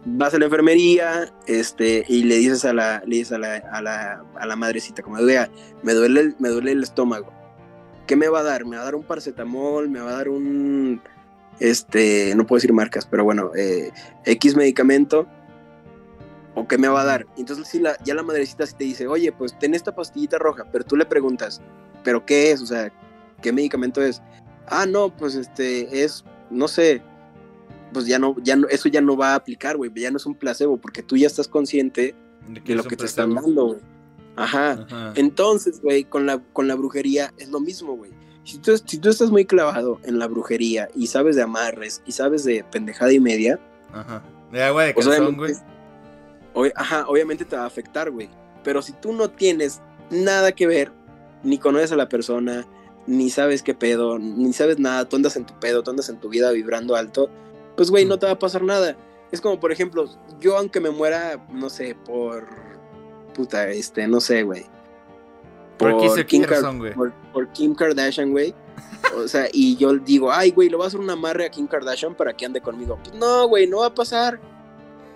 [0.05, 3.81] vas a la enfermería, este, y le dices a la, le dices a la, a
[3.81, 7.33] la, a la madrecita, como, me duele, el, me duele el estómago.
[8.09, 8.65] ¿Qué me va a dar?
[8.65, 9.87] ¿Me va a dar un paracetamol?
[9.87, 10.99] ¿Me va a dar un,
[11.59, 13.91] este, no puedo decir marcas, pero bueno, eh,
[14.25, 15.27] X medicamento?
[16.55, 17.27] ¿O qué me va a dar?
[17.37, 20.83] Entonces si la, ya la madrecita te dice, oye, pues ten esta pastillita roja, pero
[20.83, 21.61] tú le preguntas,
[22.03, 22.63] ¿pero qué es?
[22.63, 22.91] O sea,
[23.43, 24.23] ¿qué medicamento es?
[24.65, 27.03] Ah, no, pues este, es, no sé,
[27.93, 30.25] pues ya no, ya no, eso ya no va a aplicar, güey, ya no es
[30.25, 32.15] un placebo, porque tú ya estás consciente
[32.47, 33.98] de, lo que te están dando, güey.
[34.39, 35.13] Ajá.
[35.15, 38.11] Entonces, güey, con la, con la brujería es lo mismo, güey.
[38.45, 42.13] Si tú, si tú estás muy clavado en la brujería y sabes de amarres y
[42.13, 43.59] sabes de pendejada y media.
[43.91, 44.23] Ajá.
[44.49, 45.07] De agua de pues
[46.53, 46.71] güey.
[46.73, 48.29] ajá, obviamente te va a afectar, güey.
[48.63, 50.93] Pero si tú no tienes nada que ver,
[51.43, 52.65] ni conoces a la persona,
[53.07, 56.19] ni sabes qué pedo, ni sabes nada, tú andas en tu pedo, tú andas en
[56.19, 57.29] tu vida vibrando alto,
[57.75, 58.95] pues, güey, no te va a pasar nada.
[59.33, 62.68] Es como, por ejemplo, yo aunque me muera, no sé, por...
[63.39, 64.65] Puta, este, no sé, güey.
[65.77, 66.43] Por, Kim,
[66.77, 66.93] güey.
[67.31, 68.53] Por, Kim Kardashian, güey.
[69.15, 71.67] O sea, y yo digo, ay, güey, lo voy a hacer un amarre a Kim
[71.67, 72.99] Kardashian para que ande conmigo.
[73.01, 74.41] Pues no, güey, no va a pasar.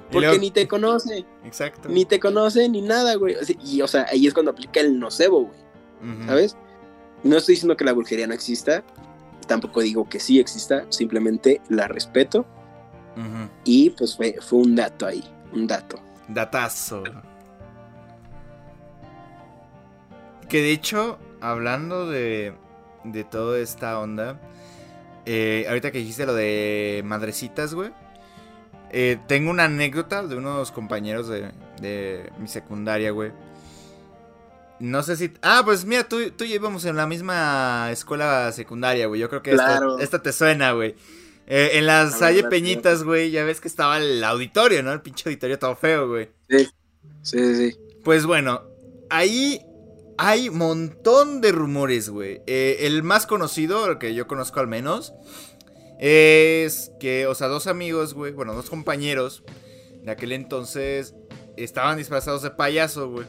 [0.09, 1.25] Porque ni te conoce.
[1.43, 1.89] Exacto.
[1.89, 3.35] Ni te conoce ni nada, güey.
[3.65, 6.25] Y, o sea, ahí es cuando aplica el nocebo, güey.
[6.27, 6.55] ¿Sabes?
[7.23, 8.83] No estoy diciendo que la brujería no exista
[9.45, 12.45] tampoco digo que sí exista, simplemente la respeto.
[13.63, 15.99] Y pues fue, fue un dato ahí, un dato.
[16.27, 17.03] Datazo.
[20.53, 22.53] Que de hecho, hablando de,
[23.03, 24.39] de toda esta onda,
[25.25, 27.89] eh, ahorita que dijiste lo de madrecitas, güey.
[28.91, 31.49] Eh, tengo una anécdota de unos compañeros de,
[31.81, 33.31] de mi secundaria, güey
[34.79, 35.31] no sé si.
[35.41, 39.21] Ah, pues mira, tú, tú y yo íbamos en la misma escuela secundaria, güey.
[39.21, 39.55] Yo creo que
[39.99, 40.95] esta, te suena, güey.
[41.47, 44.93] Eh, en las Salle Peñitas, güey, ya ves que estaba el auditorio, ¿no?
[44.93, 46.29] El pinche auditorio todo feo, güey.
[46.47, 46.69] Sí,
[47.23, 47.77] sí, sí.
[48.03, 48.61] Pues bueno,
[49.09, 49.65] ahí
[50.17, 52.41] hay montón de rumores, güey.
[52.47, 55.13] Eh, el más conocido, el que yo conozco al menos,
[55.99, 59.43] es que, o sea, dos amigos, güey, bueno, dos compañeros
[60.03, 61.15] de aquel entonces
[61.55, 63.25] estaban disfrazados de payaso, güey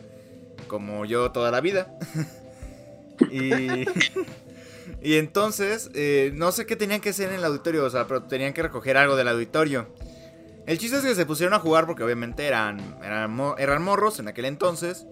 [0.66, 1.96] como yo toda la vida.
[3.30, 3.84] y,
[5.02, 8.24] y entonces, eh, no sé qué tenían que hacer en el auditorio, o sea, pero
[8.24, 9.86] tenían que recoger algo del auditorio.
[10.66, 14.28] El chiste es que se pusieron a jugar porque obviamente eran, eran, eran morros en
[14.28, 15.06] aquel entonces.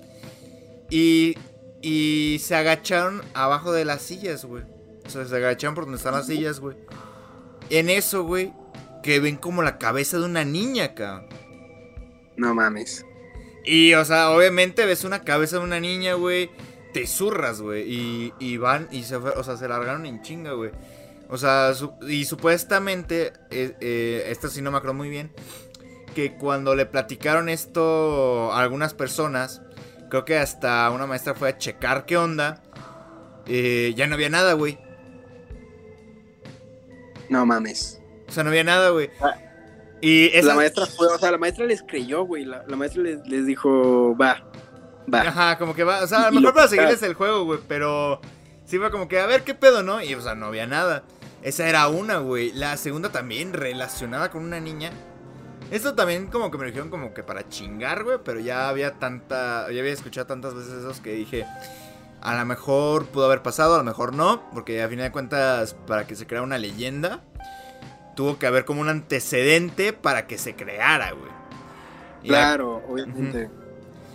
[0.91, 1.37] Y,
[1.83, 4.65] y se agacharon abajo de las sillas, güey.
[5.05, 6.77] O sea, se agacharon por donde están las sillas, güey.
[7.71, 8.53] En eso, güey,
[9.03, 11.27] que ven como la cabeza de una niña, cabrón.
[12.37, 13.05] No mames.
[13.65, 16.51] Y, o sea, obviamente ves una cabeza de una niña, güey.
[16.93, 17.83] Te zurras, güey.
[17.91, 20.71] Y, y, van y se, o sea, se largaron en chinga, güey.
[21.29, 21.73] O sea,
[22.07, 25.33] y supuestamente, eh, eh, esto sí no me acuerdo muy bien,
[26.15, 29.63] que cuando le platicaron esto a algunas personas,
[30.13, 32.63] creo que hasta una maestra fue a checar qué onda,
[33.47, 34.79] eh, ya no había nada, güey.
[37.31, 37.99] No mames.
[38.29, 39.09] O sea, no había nada, güey.
[39.23, 39.35] Ah,
[40.03, 42.45] y La maestra fue, o sea, la maestra les creyó, güey.
[42.45, 44.45] La, maestra les, dijo, va,
[45.13, 45.23] va.
[45.23, 46.03] Ajá, como que va.
[46.03, 47.61] O sea, a lo mejor para seguirles el juego, güey.
[47.67, 48.21] Pero
[48.67, 50.03] sí fue como que, a ver qué pedo, ¿no?
[50.03, 51.05] Y, o sea, no había nada.
[51.41, 52.53] Esa era una, güey.
[52.53, 54.91] La segunda también relacionada con una niña.
[55.73, 58.19] Esto también como que me dijeron como que para chingar, güey.
[58.25, 59.67] Pero ya había tanta.
[59.73, 61.45] Ya había escuchado tantas veces esos que dije.
[62.21, 64.49] A lo mejor pudo haber pasado, a lo mejor no.
[64.53, 67.23] Porque a fin de cuentas, para que se crea una leyenda
[68.15, 71.31] tuvo que haber como un antecedente para que se creara, güey.
[72.25, 73.51] Claro, obviamente.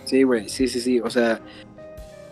[0.04, 1.00] Sí, güey, sí, sí, sí.
[1.00, 1.40] O sea,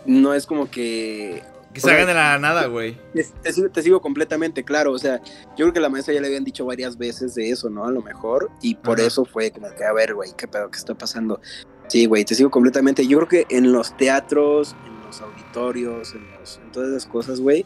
[0.05, 1.43] no es como que.
[1.77, 2.97] Que se hagan de la nada, güey.
[3.13, 4.91] Te, sigo completamente, claro.
[4.91, 5.21] O sea,
[5.55, 7.85] yo creo que la maestra ya le habían dicho varias veces de eso, ¿no?
[7.85, 8.49] A lo mejor.
[8.61, 11.39] Y por eso fue como que, a ver, güey, ¿qué pedo que está pasando?
[11.87, 13.05] Sí, güey, te sigo completamente.
[13.05, 16.21] Yo creo que en los teatros, en los auditorios, en,
[16.63, 17.65] en todas esas cosas, güey,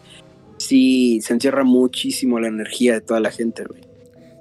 [0.57, 3.81] sí se encierra muchísimo la energía de toda la gente, güey.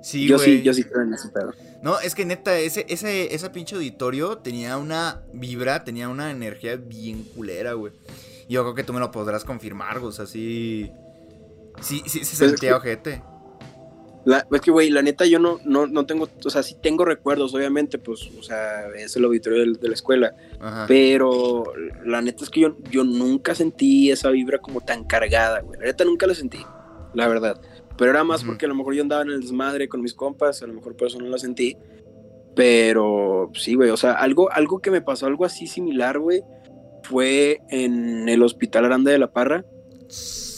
[0.02, 1.52] Sí, yo sí, yo sí creo en ese pedo.
[1.82, 6.76] No, es que neta, ese, ese, ese pinche auditorio tenía una vibra, tenía una energía
[6.76, 7.92] bien culera, güey.
[8.50, 10.08] Yo creo que tú me lo podrás confirmar, güey.
[10.08, 10.90] O sea, sí.
[11.80, 13.22] Sí, sí, se pues sentía ojete.
[14.24, 17.06] La, es que, güey, la neta, yo no, no, no tengo, o sea, sí tengo
[17.06, 20.34] recuerdos, obviamente, pues, o sea, es el auditorio de, la escuela.
[20.88, 21.62] Pero
[22.04, 25.78] la neta es que yo, yo nunca sentí esa vibra como tan cargada, güey.
[25.78, 26.58] La neta nunca la sentí,
[27.14, 27.60] la verdad.
[27.96, 30.62] Pero era más porque a lo mejor yo andaba en el desmadre con mis compas,
[30.62, 31.76] a lo mejor por eso no lo sentí.
[32.56, 36.42] Pero sí, güey, o sea, algo, algo que me pasó, algo así similar, güey,
[37.10, 39.64] fue en el Hospital Aranda de la Parra.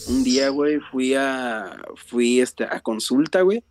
[0.07, 3.63] un día, güey, fui a, fui este, a consulta, güey.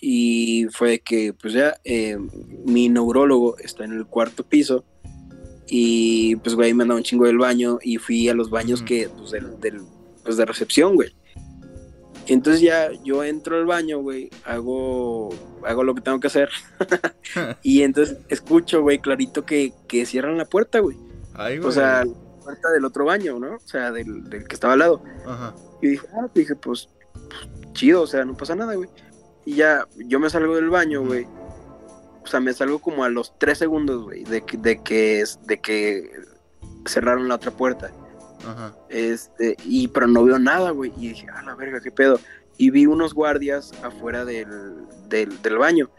[0.00, 2.18] Y fue que, pues ya, eh,
[2.64, 4.84] mi neurólogo está en el cuarto piso.
[5.68, 9.08] Y pues, güey, me andaba un chingo del baño y fui a los baños que,
[9.08, 9.80] pues, del, del,
[10.24, 11.14] pues, de recepción, güey.
[12.26, 15.30] Entonces ya yo entro al baño, güey, hago,
[15.64, 16.48] hago lo que tengo que hacer.
[17.62, 21.05] y entonces escucho, güey, clarito que, que cierran la puerta, güey.
[21.62, 23.56] O sea, la puerta del otro baño, ¿no?
[23.56, 25.02] O sea, del, del que estaba al lado.
[25.26, 25.54] Ajá.
[25.82, 26.88] Y dije, ah, dije, pues,
[27.72, 28.88] chido, o sea, no pasa nada, güey.
[29.44, 31.26] Y ya, yo me salgo del baño, güey.
[32.24, 36.10] O sea, me salgo como a los tres segundos, güey, de, de, que, de que
[36.86, 37.92] cerraron la otra puerta.
[38.44, 38.74] Ajá.
[38.88, 40.92] Este, y pero no veo nada, güey.
[40.96, 42.18] Y dije, ah, la verga, qué pedo.
[42.58, 44.48] Y vi unos guardias afuera del,
[45.08, 45.90] del, del, baño.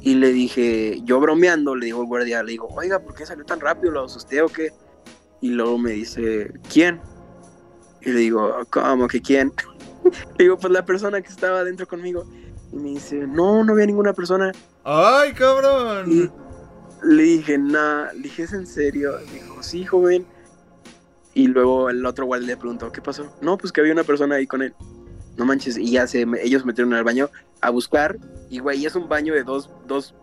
[0.00, 3.44] Y le dije, yo bromeando, le digo al guardia, le digo, oiga, ¿por qué salió
[3.44, 3.92] tan rápido?
[3.92, 4.72] ¿Lo asusté o qué?
[5.42, 7.00] Y luego me dice, ¿quién?
[8.00, 9.52] Y le digo, ¿cómo que quién?
[10.38, 12.24] le digo, pues la persona que estaba adentro conmigo.
[12.72, 14.52] Y me dice, no, no había ninguna persona.
[14.84, 16.10] ¡Ay, cabrón!
[16.10, 16.30] Y
[17.06, 19.18] le dije, nah, le dije, ¿es en serio?
[19.18, 20.26] dijo, sí, joven.
[21.34, 23.36] Y luego el otro guardia le preguntó, ¿qué pasó?
[23.42, 24.74] No, pues que había una persona ahí con él.
[25.36, 28.18] No manches, y ya se, ellos metieron al baño a buscar.
[28.48, 30.14] Y güey, es un baño de dos, dos,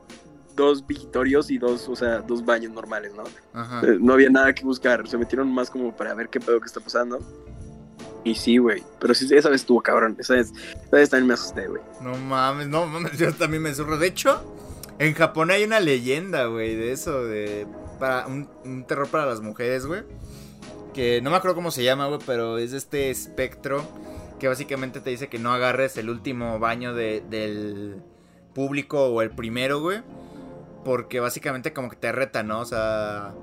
[0.56, 3.24] dos vigitorios y dos, o sea, dos baños normales, ¿no?
[3.54, 3.82] Ajá.
[3.86, 5.08] Eh, no había nada que buscar.
[5.08, 7.20] Se metieron más como para ver qué pedo que está pasando.
[8.24, 8.84] Y sí, güey.
[9.00, 10.18] Pero sí, esa vez estuvo cabrón.
[10.20, 10.52] Esa vez,
[10.86, 11.82] esa vez también me asusté, güey.
[12.02, 13.98] No mames, no mames, yo también me surro.
[13.98, 14.42] De hecho,
[15.00, 17.66] en Japón hay una leyenda, güey, de eso, de.
[18.00, 20.04] Para un, un terror para las mujeres, güey
[20.98, 23.88] que no me acuerdo cómo se llama, güey, pero es este espectro
[24.40, 28.02] que básicamente te dice que no agarres el último baño de, del
[28.54, 30.02] público o el primero, güey.
[30.84, 32.62] Porque básicamente como que te reta, ¿no?
[32.62, 33.34] O sea,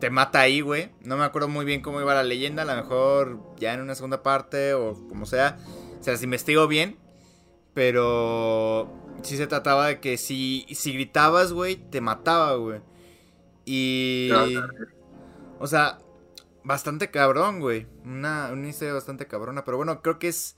[0.00, 0.90] te mata ahí, güey.
[1.02, 3.94] No me acuerdo muy bien cómo iba la leyenda, a lo mejor ya en una
[3.94, 5.58] segunda parte o como sea.
[6.00, 6.98] Se las investigo bien.
[7.74, 8.90] Pero
[9.22, 12.80] sí se trataba de que si, si gritabas, güey, te mataba, güey.
[13.66, 14.30] Y...
[15.58, 15.98] O sea,
[16.66, 17.86] bastante cabrón, güey.
[18.04, 19.64] Una, una historia bastante cabrona.
[19.64, 20.56] Pero bueno, creo que es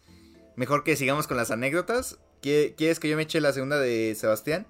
[0.57, 2.19] mejor que sigamos con las anécdotas.
[2.41, 4.67] ¿Quieres que yo me eche la segunda de Sebastián?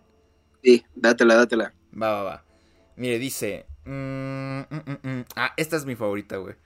[0.62, 1.74] Sí, dátela, dátela.
[1.94, 2.44] Va, va, va.
[2.96, 3.66] Mire, dice...
[3.84, 6.56] Mm, mm, mm, ah, esta es mi favorita, güey.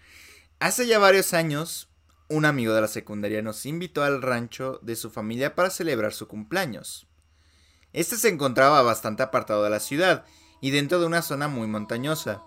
[0.59, 1.91] Hace ya varios años,
[2.29, 6.27] un amigo de la secundaria nos invitó al rancho de su familia para celebrar su
[6.27, 7.07] cumpleaños.
[7.93, 10.25] Este se encontraba bastante apartado de la ciudad
[10.61, 12.43] y dentro de una zona muy montañosa.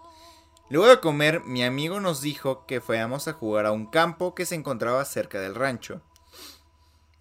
[0.69, 4.47] Luego de comer, mi amigo nos dijo que fuéramos a jugar a un campo que
[4.47, 6.01] se encontraba cerca del rancho.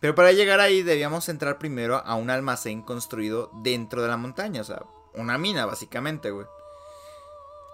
[0.00, 4.62] Pero para llegar ahí debíamos entrar primero a un almacén construido dentro de la montaña,
[4.62, 6.46] o sea, una mina básicamente, güey.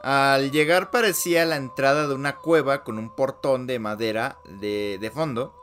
[0.03, 5.55] Al llegar parecía la entrada de una cueva con un portón de madera de, fondo.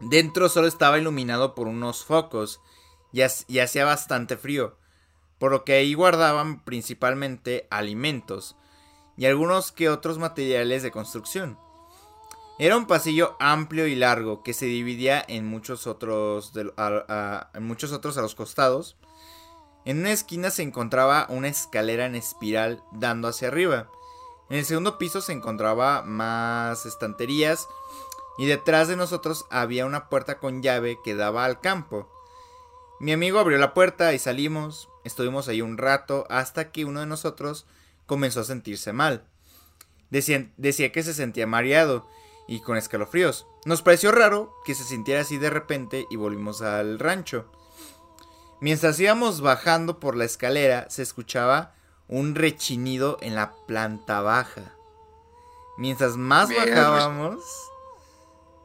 [0.00, 2.60] Dentro solo estaba iluminado por unos focos
[3.12, 4.76] y hacía bastante frío
[5.38, 8.56] por lo que ahí guardaban principalmente alimentos
[9.16, 11.58] y algunos que otros materiales de construcción.
[12.58, 18.16] Era un pasillo amplio y largo que se dividía en muchos otros, en muchos otros
[18.16, 18.96] a los costados.
[19.84, 23.90] En una esquina se encontraba una escalera en espiral dando hacia arriba.
[24.48, 27.68] En el segundo piso se encontraba más estanterías
[28.38, 32.08] y detrás de nosotros había una puerta con llave que daba al campo.
[33.00, 34.88] Mi amigo abrió la puerta y salimos.
[35.06, 37.64] Estuvimos ahí un rato hasta que uno de nosotros
[38.06, 39.22] comenzó a sentirse mal.
[40.10, 42.08] Decía, decía que se sentía mareado
[42.48, 43.46] y con escalofríos.
[43.64, 47.46] Nos pareció raro que se sintiera así de repente y volvimos al rancho.
[48.60, 51.72] Mientras íbamos bajando por la escalera se escuchaba
[52.08, 54.74] un rechinido en la planta baja.
[55.78, 57.44] Mientras más bajábamos,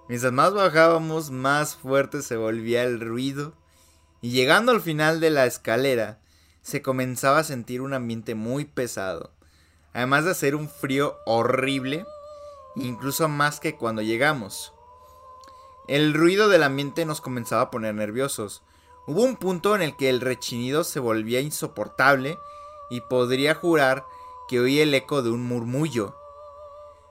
[0.09, 3.53] mientras más bajábamos, más fuerte se volvía el ruido.
[4.21, 6.20] Y llegando al final de la escalera,
[6.61, 9.31] se comenzaba a sentir un ambiente muy pesado,
[9.93, 12.05] además de hacer un frío horrible,
[12.75, 14.73] incluso más que cuando llegamos.
[15.87, 18.63] El ruido del ambiente nos comenzaba a poner nerviosos.
[19.07, 22.37] Hubo un punto en el que el rechinido se volvía insoportable
[22.89, 24.05] y podría jurar
[24.47, 26.15] que oí el eco de un murmullo.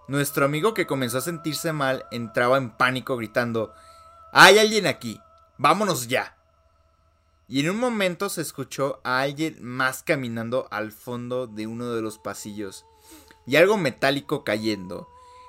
[0.06, 3.72] Nuestro amigo que comenzó a sentirse mal entraba en pánico gritando
[4.32, 5.20] Hay alguien aquí.
[5.58, 6.39] Vámonos ya
[7.50, 12.00] y en un momento se escuchó a alguien más caminando al fondo de uno de
[12.00, 12.86] los pasillos
[13.44, 15.08] y algo metálico cayendo.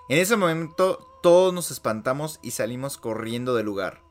[0.10, 4.02] En ese momento todos nos espantamos y salimos corriendo del lugar.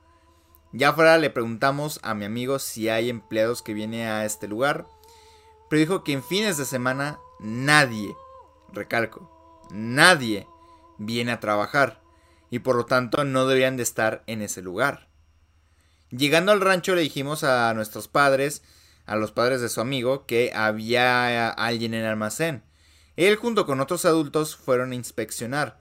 [0.73, 4.87] Ya fuera le preguntamos a mi amigo si hay empleados que vienen a este lugar,
[5.69, 8.15] pero dijo que en fines de semana nadie,
[8.73, 10.47] recalco, nadie
[10.99, 12.01] viene a trabajar
[12.51, 15.10] y por lo tanto no debían de estar en ese lugar.
[16.11, 18.63] Llegando al rancho le dijimos a nuestros padres,
[19.07, 22.63] a los padres de su amigo, que había alguien en el almacén.
[23.17, 25.79] Él junto con otros adultos fueron a inspeccionar,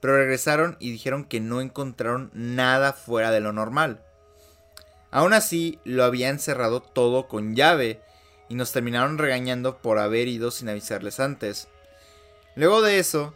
[0.00, 4.02] pero regresaron y dijeron que no encontraron nada fuera de lo normal.
[5.10, 8.00] Aún así, lo habían cerrado todo con llave
[8.48, 11.68] y nos terminaron regañando por haber ido sin avisarles antes.
[12.56, 13.34] Luego de eso,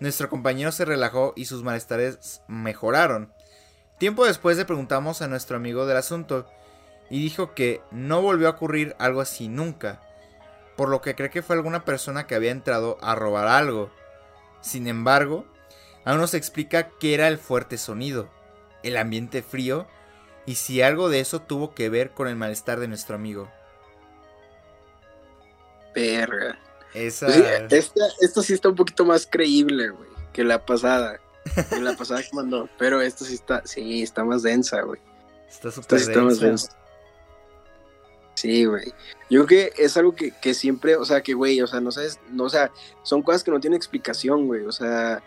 [0.00, 3.33] nuestro compañero se relajó y sus malestares mejoraron.
[4.04, 6.46] Tiempo después le preguntamos a nuestro amigo del asunto
[7.08, 10.02] y dijo que no volvió a ocurrir algo así nunca,
[10.76, 13.90] por lo que cree que fue alguna persona que había entrado a robar algo.
[14.60, 15.46] Sin embargo,
[16.04, 18.28] aún nos explica qué era el fuerte sonido,
[18.82, 19.86] el ambiente frío
[20.44, 23.50] y si algo de eso tuvo que ver con el malestar de nuestro amigo.
[25.94, 26.58] Verga.
[26.92, 27.24] Esa...
[27.24, 27.90] Pues
[28.20, 31.20] esta, sí está un poquito más creíble, güey, que la pasada.
[31.70, 32.68] Que la pasada que mandó.
[32.78, 35.00] Pero esta sí está, sí, está más densa, güey.
[35.48, 36.22] Está súper densa.
[36.22, 36.76] más densa.
[38.34, 38.92] Sí, güey.
[39.30, 41.92] Yo creo que es algo que, que, siempre, o sea, que, güey, o sea, no
[41.92, 42.70] sabes, no, o sea,
[43.02, 44.64] son cosas que no tienen explicación, güey.
[44.66, 45.22] O sea,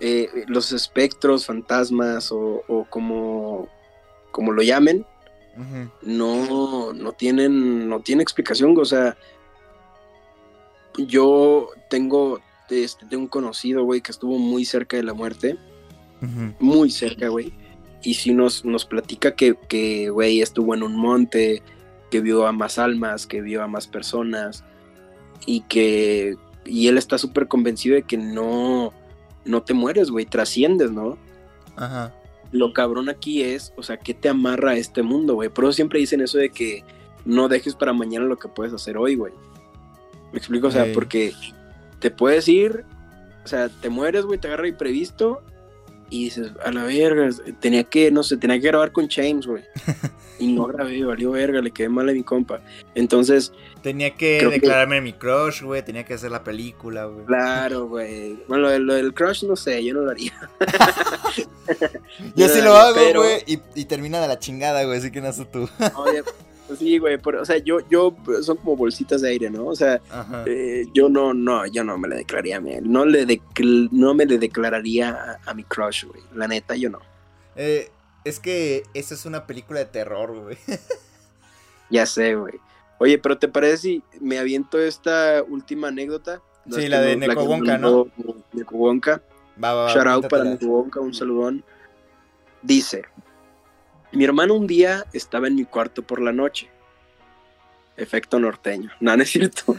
[0.00, 3.68] eh, los espectros, fantasmas o, o como,
[4.30, 5.04] como lo llamen,
[6.02, 9.16] no, no tienen, no tiene explicación, o sea,
[10.96, 12.40] yo tengo,
[12.70, 15.56] este, tengo un conocido, güey, que estuvo muy cerca de la muerte,
[16.58, 17.52] muy cerca, güey,
[18.02, 21.62] y si nos, nos platica que, que, güey, estuvo en un monte,
[22.10, 24.64] que vio a más almas, que vio a más personas,
[25.46, 28.92] y que, y él está súper convencido de que no,
[29.44, 31.18] no te mueres, güey, trasciendes, ¿no?
[31.76, 32.14] Ajá.
[32.50, 35.48] Lo cabrón aquí es, o sea, ¿qué te amarra a este mundo, güey?
[35.48, 36.82] Por eso siempre dicen eso de que
[37.24, 39.32] no dejes para mañana lo que puedes hacer hoy, güey.
[40.32, 41.32] Me explico, o sea, porque
[41.98, 42.84] te puedes ir,
[43.44, 45.42] o sea, te mueres, güey, te agarra imprevisto
[46.10, 47.28] y dices, a la verga,
[47.60, 49.64] tenía que, no sé, tenía que grabar con James, güey.
[50.38, 52.60] y no grabé, valió verga, le quedé mal a mi compa.
[52.94, 53.52] Entonces.
[53.82, 57.26] Tenía que declararme mi crush, güey, tenía que hacer la película, güey.
[57.26, 58.42] Claro, güey.
[58.48, 60.32] Bueno, lo, del crush no sé, yo no lo haría.
[62.34, 65.32] yo sí lo hago, güey, y, y, termina de la chingada, güey, así que no
[65.32, 65.68] sé tú.
[65.96, 66.22] Oye,
[66.76, 69.66] sí, güey, o sea, yo, yo, son como bolsitas de aire, ¿no?
[69.66, 70.00] O sea,
[70.46, 73.40] eh, yo no, no, yo no me le declararía a mí, no, le
[73.92, 77.00] no me le declararía a, mi crush, güey, la neta, yo no.
[77.56, 77.90] Eh,
[78.24, 80.58] es que esa es una película de terror, güey.
[81.90, 82.54] ya sé, güey.
[82.98, 86.42] Oye, pero ¿te parece si me aviento esta última anécdota?
[86.70, 88.08] sí, la de Necobonca, ¿no?
[88.52, 89.22] Necobonca.
[89.62, 91.64] Va, va, Shout out para Necobonca, un saludón.
[92.62, 93.04] Dice,
[94.12, 96.68] mi hermano un día estaba en mi cuarto por la noche.
[97.96, 98.90] Efecto norteño.
[99.00, 99.62] No, no es cierto.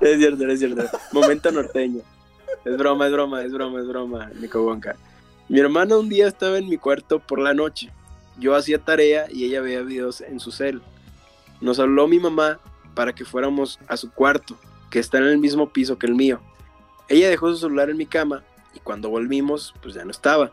[0.00, 0.84] es cierto, no es cierto.
[1.12, 2.02] Momento norteño.
[2.64, 4.96] Es broma, es broma, es broma, es broma, Nico Bonca.
[5.48, 7.92] Mi hermana un día estaba en mi cuarto por la noche.
[8.38, 10.82] Yo hacía tarea y ella veía videos en su cel.
[11.60, 12.58] Nos habló mi mamá
[12.94, 14.56] para que fuéramos a su cuarto,
[14.90, 16.40] que está en el mismo piso que el mío.
[17.08, 18.42] Ella dejó su celular en mi cama
[18.74, 20.50] y cuando volvimos, pues ya no estaba.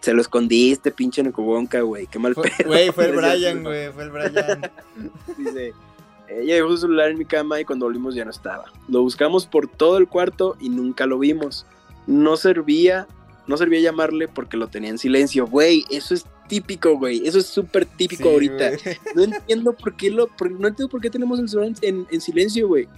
[0.00, 2.06] Se lo escondiste, pinche Necobonca, güey.
[2.06, 2.66] Qué mal pedo.
[2.66, 3.92] Güey, fue el Brian, güey.
[3.92, 4.70] Fue el Brian.
[5.36, 5.74] Dice,
[6.28, 8.64] ella dejó su celular en mi cama y cuando volvimos ya no estaba.
[8.88, 11.66] Lo buscamos por todo el cuarto y nunca lo vimos.
[12.06, 13.06] No servía,
[13.46, 15.46] no servía llamarle porque lo tenía en silencio.
[15.46, 17.26] Güey, eso es típico, güey.
[17.26, 18.72] Eso es súper típico ahorita.
[19.14, 20.28] No entiendo por qué lo,
[20.58, 22.88] no entiendo por qué tenemos el celular en, en silencio, güey.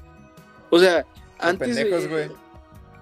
[0.71, 1.05] O sea,
[1.39, 1.77] antes.
[1.77, 2.42] Pendejos, güey.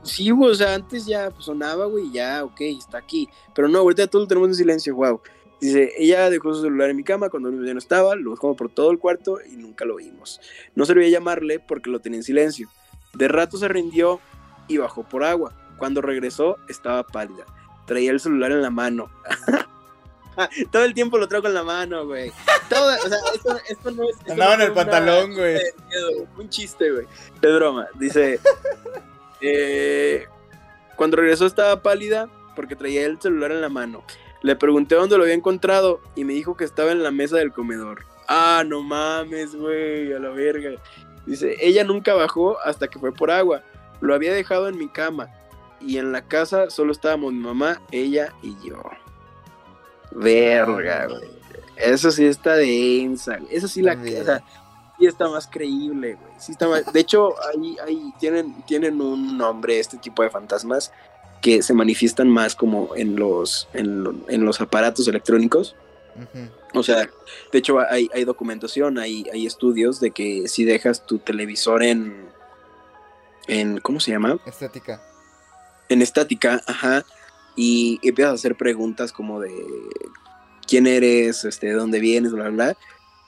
[0.02, 3.28] Sí, güey, o sea, antes ya pues, sonaba, güey, ya, ok, está aquí.
[3.54, 5.20] Pero no, ahorita todo lo tenemos en silencio, wow.
[5.60, 8.70] Dice, ella dejó su celular en mi cama cuando ya no estaba, lo dejó por
[8.70, 10.40] todo el cuarto y nunca lo vimos.
[10.74, 12.68] No servía llamarle porque lo tenía en silencio.
[13.12, 14.20] De rato se rindió
[14.68, 15.52] y bajó por agua.
[15.76, 17.44] Cuando regresó estaba pálida.
[17.86, 19.10] Traía el celular en la mano.
[20.72, 22.32] todo el tiempo lo traigo en la mano, güey.
[22.70, 24.16] Todo, o sea, esto, esto no es...
[24.30, 25.58] Andaba en el pantalón, güey.
[26.38, 27.06] Un chiste, güey.
[27.42, 27.86] De broma.
[27.98, 28.40] Dice,
[29.40, 30.26] eh,
[30.96, 34.04] cuando regresó estaba pálida porque traía el celular en la mano.
[34.42, 37.52] Le pregunté dónde lo había encontrado y me dijo que estaba en la mesa del
[37.52, 38.04] comedor.
[38.28, 40.70] Ah, no mames, güey, a la verga.
[41.26, 43.62] Dice, ella nunca bajó hasta que fue por agua.
[44.00, 45.28] Lo había dejado en mi cama.
[45.80, 48.82] Y en la casa solo estábamos mi mamá, ella y yo.
[50.12, 51.40] Verga, güey.
[51.76, 53.38] Eso sí está densa.
[53.50, 53.94] Eso sí la...
[53.94, 54.34] O
[55.00, 56.32] sí está más creíble, güey.
[56.38, 60.92] Sí está De hecho, ahí, ahí tienen, tienen un nombre este tipo de fantasmas
[61.40, 65.74] que se manifiestan más como en los, en, los aparatos electrónicos.
[66.74, 67.08] O sea,
[67.50, 72.28] de hecho hay, hay documentación, hay, hay estudios de que si dejas tu televisor en,
[73.46, 74.38] en ¿cómo se llama?
[74.44, 75.00] Estética.
[75.88, 77.06] en estática, ajá,
[77.56, 79.50] y empiezas a hacer preguntas como de
[80.66, 82.76] quién eres, este, de dónde vienes, bla, bla,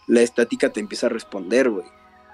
[0.06, 1.86] la estática te empieza a responder, güey.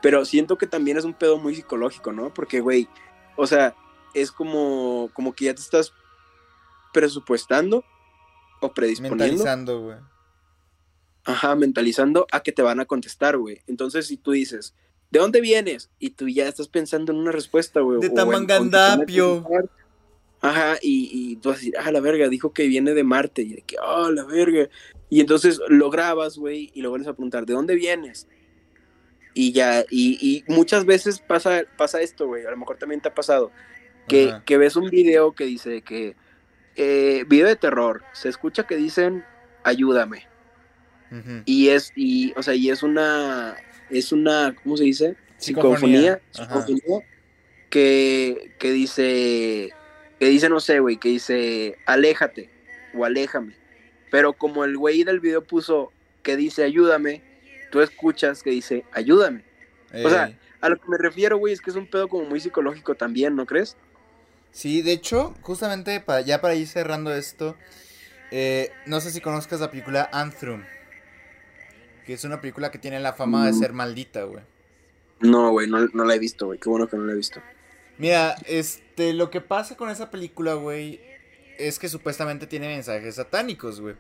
[0.02, 2.32] Pero siento que también es un pedo muy psicológico, ¿no?
[2.32, 2.88] Porque, güey,
[3.36, 3.74] o sea,
[4.14, 5.92] es como, como que ya te estás
[6.92, 7.84] presupuestando
[8.60, 9.24] o predisponiendo.
[9.24, 9.96] Mentalizando, güey.
[11.24, 13.62] Ajá, mentalizando a que te van a contestar, güey.
[13.66, 14.74] Entonces, si tú dices,
[15.10, 15.90] ¿de dónde vienes?
[15.98, 18.00] Y tú ya estás pensando en una respuesta, güey.
[18.00, 19.44] De Tamangandapio.
[20.40, 23.42] Ajá, y, y, tú vas a decir, ah, la verga, dijo que viene de Marte.
[23.42, 24.68] Y de que, ah, la verga.
[25.10, 28.28] Y entonces lo grabas, güey, y lo vuelves a preguntar, ¿de dónde vienes?
[29.34, 33.08] Y ya, y, y muchas veces pasa, pasa esto, güey, a lo mejor también te
[33.08, 33.52] ha pasado,
[34.08, 36.16] que, que ves un video que dice que,
[36.76, 39.24] eh, video de terror, se escucha que dicen,
[39.64, 40.26] ayúdame.
[41.46, 43.56] Y es, y, o sea, y es una,
[43.88, 45.16] es una, ¿cómo se dice?
[45.38, 47.00] Psicofonía, psicofonía
[47.70, 49.72] que, que dice,
[50.18, 52.50] que dice, no sé, güey, que dice, aléjate
[52.94, 53.54] o aléjame.
[54.10, 55.92] Pero como el güey del video puso
[56.22, 57.22] que dice ayúdame,
[57.70, 59.44] tú escuchas que dice ayúdame.
[60.04, 62.40] O sea, a lo que me refiero, güey, es que es un pedo como muy
[62.40, 63.76] psicológico también, ¿no crees?
[64.50, 67.56] Sí, de hecho, justamente para, ya para ir cerrando esto,
[68.30, 70.64] eh, no sé si conozcas la película Anthem,
[72.04, 74.42] que es una película que tiene la fama de ser maldita, güey.
[75.20, 77.40] No, güey, no, no la he visto, güey, qué bueno que no la he visto.
[77.98, 78.36] Mira,
[78.98, 81.00] este, lo que pasa con esa película, güey,
[81.56, 83.94] es que supuestamente tiene mensajes satánicos, güey.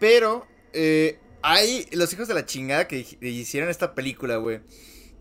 [0.00, 4.60] Pero eh, hay los hijos de la chingada que hicieron esta película, güey.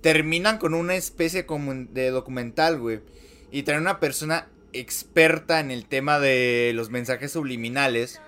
[0.01, 3.01] Terminan con una especie de documental, güey.
[3.51, 8.19] Y traen una persona experta en el tema de los mensajes subliminales.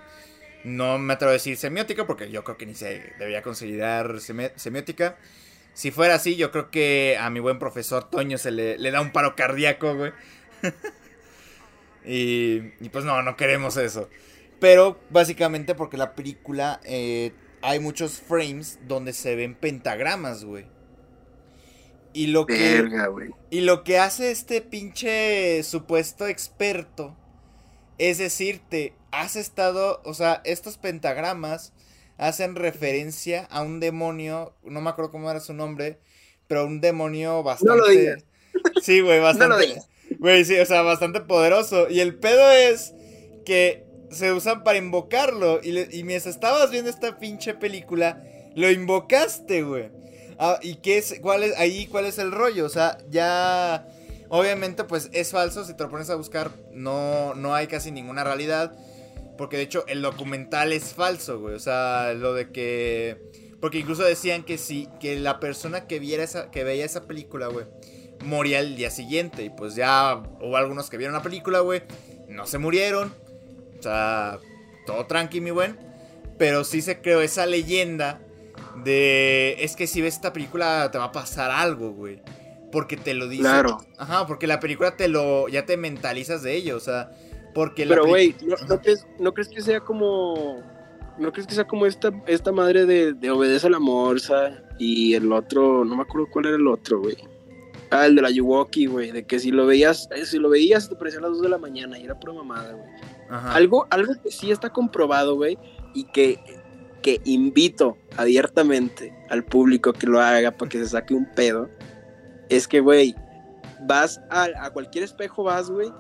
[0.64, 5.18] No me atrevo a decir semiótica porque yo creo que ni se debería considerar semiótica.
[5.74, 9.02] Si fuera así, yo creo que a mi buen profesor Toño se le, le da
[9.02, 10.14] un paro cardíaco, güey.
[12.08, 14.10] Y, pues no, no queremos eso.
[14.60, 17.34] Pero básicamente porque la película eh,
[17.64, 20.68] hay muchos frames donde se ven pentagramas, güey.
[22.14, 22.88] Y lo que
[23.50, 27.18] y lo que hace este pinche supuesto experto
[27.98, 31.74] es decirte, has estado, o sea, estos pentagramas
[32.18, 36.00] hacen referencia a un demonio, no me acuerdo cómo era su nombre,
[36.48, 38.26] pero un demonio bastante no lo digas.
[38.82, 41.90] Sí, güey, bastante no lo Güey, sí, o sea, bastante poderoso.
[41.90, 42.94] Y el pedo es
[43.46, 45.60] que se usan para invocarlo.
[45.64, 48.24] Y, mientras estabas viendo esta pinche película,
[48.56, 49.90] lo invocaste, güey.
[50.38, 52.66] Ah, ¿Y qué es, cuál es, ahí cuál es el rollo?
[52.66, 53.88] O sea, ya...
[54.28, 55.64] Obviamente, pues es falso.
[55.66, 58.76] Si te lo pones a buscar, no, no hay casi ninguna realidad.
[59.38, 61.56] Porque de hecho, el documental es falso, güey.
[61.56, 63.18] O sea, lo de que.
[63.60, 67.48] Porque incluso decían que sí, que la persona que viera esa, que veía esa película,
[67.48, 67.66] güey,
[68.24, 69.44] moría el día siguiente.
[69.44, 71.84] Y pues ya hubo algunos que vieron la película, güey.
[72.28, 73.14] No se murieron.
[73.80, 74.40] O sea,
[74.86, 75.78] todo tranqui, mi buen.
[76.38, 78.20] Pero sí se creó esa leyenda
[78.84, 79.56] de...
[79.60, 82.22] Es que si ves esta película te va a pasar algo, güey.
[82.72, 83.44] Porque te lo dice.
[83.44, 83.86] Claro.
[83.98, 85.48] Ajá, porque la película te lo...
[85.48, 87.12] Ya te mentalizas de ello, o sea...
[87.54, 88.36] Porque Pero, güey,
[88.68, 90.62] ¿no, crees, ¿no crees que sea como...
[91.18, 95.14] ¿No crees que sea como esta, esta madre de, de obedece a la morsa y
[95.14, 97.16] el otro, no me acuerdo cuál era el otro, güey?
[97.92, 100.90] Ah, el de la Yuwoki, güey, de que si lo veías, eh, si lo veías
[100.90, 102.90] te parecía a las 2 de la mañana y era pura mamada, güey.
[103.30, 105.58] Algo, algo que sí está comprobado, güey,
[105.94, 106.40] y que,
[107.02, 111.70] que invito abiertamente al público que lo haga para que se saque un pedo,
[112.50, 113.16] es que, güey,
[113.82, 115.92] vas a, a cualquier espejo, vas, güey,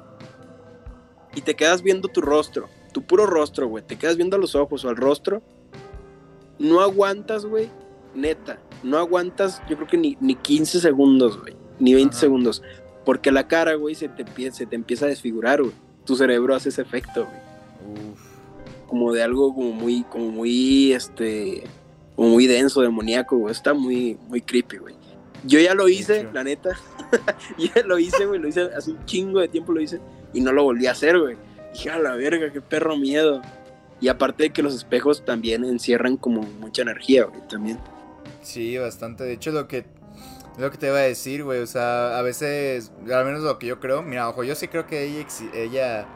[1.35, 4.55] y te quedas viendo tu rostro, tu puro rostro, güey, te quedas viendo a los
[4.55, 5.41] ojos o al rostro,
[6.59, 7.69] no aguantas, güey,
[8.13, 12.61] neta, no aguantas, yo creo que ni, ni 15 segundos, güey ni 20 segundos.
[13.05, 15.73] Porque la cara, güey, se te, se te empieza a desfigurar, güey.
[16.05, 18.05] Tu cerebro hace ese efecto, güey.
[18.87, 21.63] Como de algo como muy, como muy, este,
[22.15, 23.51] como muy denso, demoníaco, güey.
[23.51, 24.95] Está muy, muy creepy, güey.
[25.43, 26.71] Yo ya lo hice, la neta.
[27.57, 28.39] ya lo hice, güey.
[28.39, 29.99] Lo hice hace un chingo de tiempo, lo hice.
[30.33, 31.37] Y no lo volví a hacer, güey.
[31.73, 33.41] Dije, a la verga, qué perro miedo.
[34.01, 37.79] Y aparte de que los espejos también encierran como mucha energía, güey, también.
[38.41, 39.23] Sí, bastante.
[39.23, 39.85] De hecho, lo que
[40.57, 41.59] lo que te iba a decir, güey.
[41.59, 44.01] O sea, a veces, al menos lo que yo creo.
[44.01, 46.07] Mira, ojo, yo sí creo que ella, ella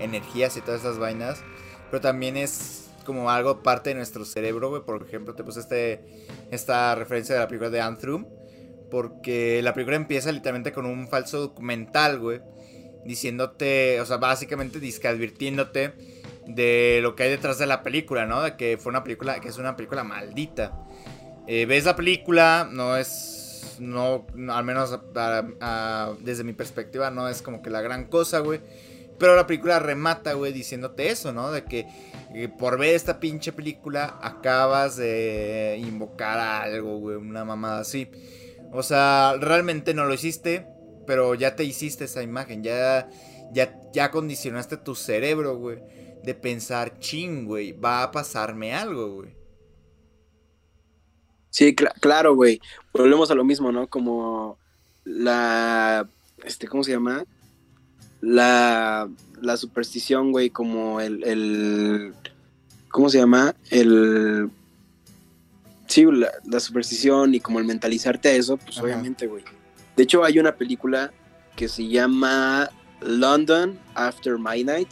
[0.00, 1.42] energías y todas esas vainas.
[1.90, 4.82] Pero también es como algo parte de nuestro cerebro, güey.
[4.82, 6.04] Por ejemplo, te puse este,
[6.50, 8.26] esta referencia de la película de Anthem.
[8.90, 12.40] Porque la película empieza literalmente con un falso documental, güey.
[13.04, 15.94] Diciéndote, o sea, básicamente advirtiéndote
[16.46, 18.42] de lo que hay detrás de la película, ¿no?
[18.42, 20.78] De que fue una película, que es una película maldita.
[21.46, 23.41] Eh, ves la película, no es
[23.80, 24.98] no, al menos
[26.20, 28.60] desde mi perspectiva, no es como que la gran cosa, güey.
[29.18, 31.52] Pero la película remata, güey, diciéndote eso, ¿no?
[31.52, 31.86] De que
[32.34, 38.08] eh, por ver esta pinche película acabas de invocar algo, güey, una mamada así.
[38.72, 40.66] O sea, realmente no lo hiciste,
[41.06, 43.08] pero ya te hiciste esa imagen, ya,
[43.52, 45.78] ya, ya condicionaste tu cerebro, güey,
[46.22, 49.41] de pensar, ching, güey, va a pasarme algo, güey.
[51.52, 52.62] Sí, claro, güey.
[52.94, 53.86] Volvemos a lo mismo, ¿no?
[53.86, 54.56] Como
[55.04, 56.08] la,
[56.44, 57.24] este, ¿cómo se llama?
[58.22, 59.06] La,
[59.42, 62.14] la superstición, güey, como el, el,
[62.88, 63.54] ¿cómo se llama?
[63.68, 64.48] El,
[65.88, 69.44] sí, la, superstición y como el mentalizarte a eso, pues obviamente, güey.
[69.94, 71.12] De hecho, hay una película
[71.54, 72.70] que se llama
[73.02, 74.88] London After Midnight,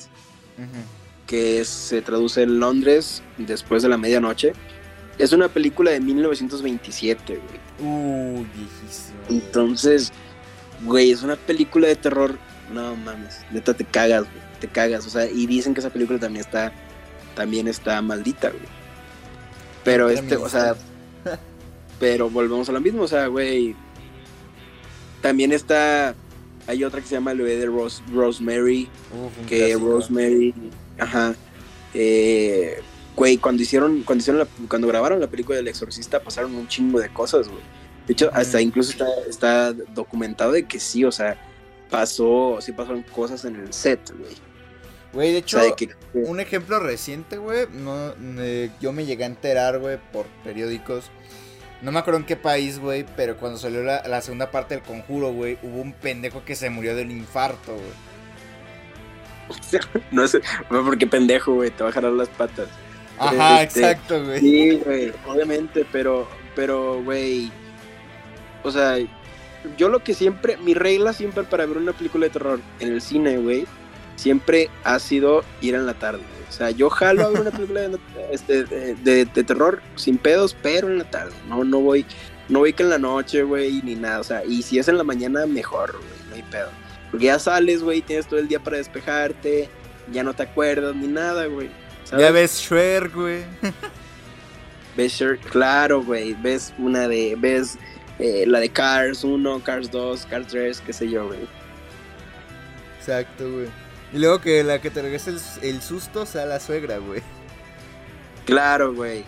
[1.27, 4.53] que se traduce en Londres después de la medianoche.
[5.21, 7.91] Es una película de 1927, güey.
[7.93, 9.19] Uy, viejísimo.
[9.29, 10.13] Entonces,
[10.85, 12.39] güey, es una película de terror.
[12.73, 14.43] No mames, neta te cagas, güey.
[14.61, 15.07] Te cagas.
[15.07, 16.73] O sea, y dicen que esa película también está,
[17.35, 18.63] también está maldita, güey.
[19.85, 20.75] Pero este, o sea,
[22.01, 23.77] pero volvemos a lo mismo, o sea, güey.
[25.21, 26.15] También está,
[26.67, 28.89] hay otra que se llama El bebé de Rose, Rosemary,
[29.47, 30.55] que Rosemary,
[30.99, 31.35] ajá,
[31.93, 32.81] eh,
[33.17, 37.09] güey, cuando hicieron, cuando hicieron cuando grabaron la película del exorcista pasaron un chingo de
[37.11, 37.63] cosas, güey.
[38.07, 41.37] De hecho, hasta incluso está, está documentado de que sí, o sea,
[41.91, 44.35] pasó, sí pasaron cosas en el set, güey.
[45.13, 45.59] Güey, de hecho,
[46.15, 48.15] un ejemplo reciente, güey, no,
[48.81, 51.11] yo me llegué a enterar, güey, por periódicos.
[51.83, 54.85] No me acuerdo en qué país, güey, pero cuando salió la, la segunda parte del
[54.85, 58.11] conjuro, güey, hubo un pendejo que se murió del infarto, güey.
[60.13, 62.69] no sé, porque pendejo, güey, te va a jalar las patas.
[63.21, 64.41] Ajá, este, exacto, güey.
[64.41, 67.53] Sí, güey, obviamente, pero, pero, güey,
[68.63, 68.97] o sea,
[69.77, 73.03] yo lo que siempre, mi regla siempre para ver una película de terror en el
[73.03, 73.67] cine, güey,
[74.17, 76.23] siempre ha sido ir en la tarde.
[76.49, 77.99] O sea, yo jalo a ver una película de,
[78.33, 81.33] este, de, terror sin pedos, pero en la tarde.
[81.47, 82.07] No, no voy,
[82.49, 84.21] no voy que en la noche, güey, ni nada.
[84.21, 86.69] O sea, y si es en la mañana, mejor, güey, no hay pedo.
[87.11, 89.69] Porque ya sales, güey, tienes todo el día para despejarte,
[90.13, 91.71] ya no te acuerdas ni nada, güey.
[92.19, 93.45] Ya ves Shrek, güey.
[94.97, 96.35] ves Shrek, claro, güey.
[96.35, 97.37] Ves una de.
[97.39, 97.79] Ves
[98.19, 101.49] eh, la de Cars 1, Cars 2, Cars 3, qué sé yo, güey.
[102.99, 103.69] Exacto, güey.
[104.13, 105.31] Y luego que la que te regrese
[105.63, 107.23] el, susto sea la suegra, güey.
[108.45, 109.25] Claro, güey.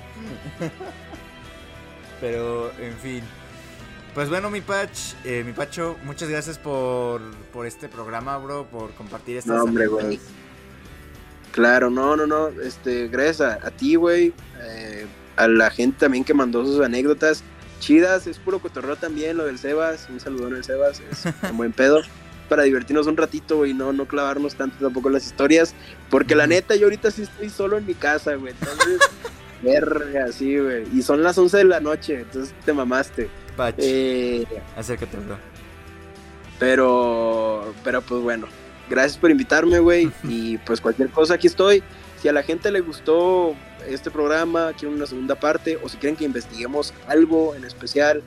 [2.21, 3.23] Pero, en fin.
[4.15, 7.23] Pues bueno, mi Patch, eh, mi Pacho, muchas gracias por,
[7.53, 10.21] por este programa, bro, por compartir estas no, hombre, güey.
[11.53, 12.49] Claro, no, no, no.
[12.49, 14.33] Este, gracias a, ti, güey.
[14.63, 17.45] Eh, a la gente también que mandó sus anécdotas
[17.79, 18.27] chidas.
[18.27, 20.09] Es puro cotorreo también lo del Sebas.
[20.09, 21.01] Un saludón al Sebas.
[21.01, 22.01] Es un buen pedo.
[22.49, 23.75] Para divertirnos un ratito, güey.
[23.75, 25.75] No, no clavarnos tanto tampoco las historias.
[26.11, 28.55] Porque la neta, yo ahorita sí estoy solo en mi casa, güey.
[28.59, 29.01] Entonces,
[29.63, 30.87] verga, sí, güey.
[30.95, 32.21] Y son las 11 de la noche.
[32.21, 33.29] Entonces te mamaste.
[33.57, 33.75] Pach.
[33.77, 35.37] Eh, acércate, bro.
[36.59, 38.47] Pero, pero pues bueno,
[38.89, 40.11] gracias por invitarme, güey.
[40.25, 41.83] y pues cualquier cosa, aquí estoy.
[42.21, 43.55] Si a la gente le gustó
[43.89, 48.23] este programa, quieren una segunda parte, o si quieren que investiguemos algo en especial,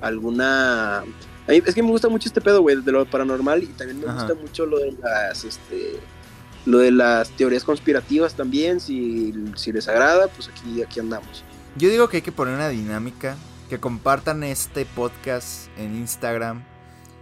[0.00, 1.02] alguna...
[1.46, 4.34] es que me gusta mucho este pedo, güey, de lo paranormal, y también me gusta
[4.34, 5.98] mucho lo de las, este...
[6.66, 11.42] Lo de las teorías conspirativas también, si, si les agrada, pues aquí, aquí andamos.
[11.76, 13.36] Yo digo que hay que poner una dinámica,
[13.70, 16.62] que compartan este podcast en Instagram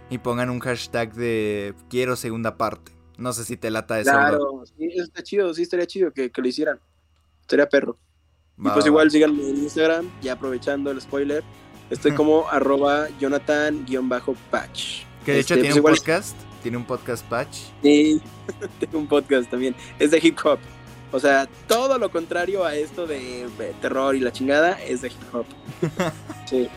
[0.09, 2.91] y pongan un hashtag de quiero segunda parte.
[3.17, 4.11] No sé si te lata eso.
[4.11, 6.79] Claro, sí, está chido, sí estaría chido que, lo hicieran.
[7.47, 7.97] Sería perro.
[8.57, 11.43] y pues igual síganme en Instagram, ya aprovechando el spoiler.
[11.89, 15.03] Estoy como arroba Jonathan-patch.
[15.25, 16.37] Que de hecho este, tiene pues un podcast.
[16.61, 17.57] Tiene un podcast patch.
[17.81, 18.21] Sí,
[18.79, 19.75] tengo un podcast también.
[19.97, 20.59] Es de hip hop.
[21.11, 25.07] O sea, todo lo contrario a esto de, de terror y la chingada es de
[25.07, 25.45] hip hop.
[26.45, 26.67] sí.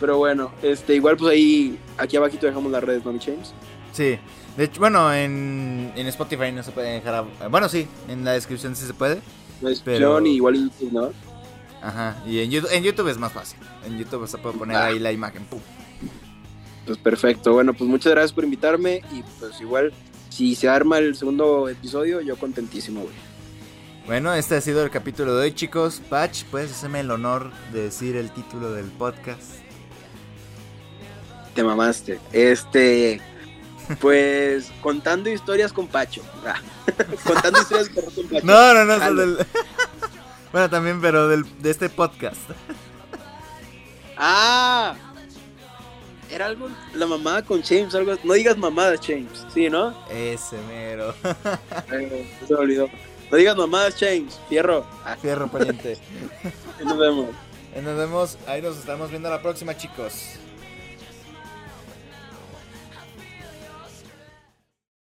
[0.00, 3.52] Pero bueno, este, igual pues ahí, aquí abajito dejamos las redes, ¿no, mi James?
[3.92, 4.18] Sí.
[4.56, 7.24] De hecho, bueno, en, en Spotify no se puede dejar.
[7.50, 9.20] bueno, sí, en la descripción sí se puede.
[9.84, 10.20] pero...
[10.26, 11.12] igual en YouTube, ¿no?
[11.80, 13.58] Ajá, y en YouTube, en YouTube es más fácil.
[13.86, 14.86] En YouTube se puede poner ah.
[14.86, 15.44] ahí la imagen.
[15.44, 15.60] Pum.
[16.86, 17.52] Pues perfecto.
[17.52, 19.02] Bueno, pues muchas gracias por invitarme.
[19.12, 19.92] Y pues igual,
[20.28, 23.14] si se arma el segundo episodio, yo contentísimo, güey.
[24.06, 26.00] Bueno, este ha sido el capítulo de hoy, chicos.
[26.08, 29.67] Patch, ¿puedes hacerme el honor de decir el título del podcast?
[31.54, 32.20] Te mamaste.
[32.32, 33.20] Este,
[34.00, 36.22] pues contando historias con Pacho.
[36.44, 36.60] Ah,
[37.24, 38.40] contando historias con Pacho.
[38.46, 39.46] No, no, no, del...
[40.52, 42.40] Bueno, también, pero del, de este podcast.
[44.16, 44.94] Ah.
[46.30, 49.94] era algo, la mamada con James, algo, no digas mamadas, James, ¿sí, no?
[50.10, 51.14] Ese mero.
[51.90, 52.88] se me olvidó.
[53.30, 54.86] No digas mamadas, James, fierro.
[55.04, 55.16] Ah.
[55.20, 55.98] Fierro pariente.
[56.82, 57.28] nos vemos.
[57.76, 60.38] Nos vemos, ahí nos estamos viendo la próxima, chicos.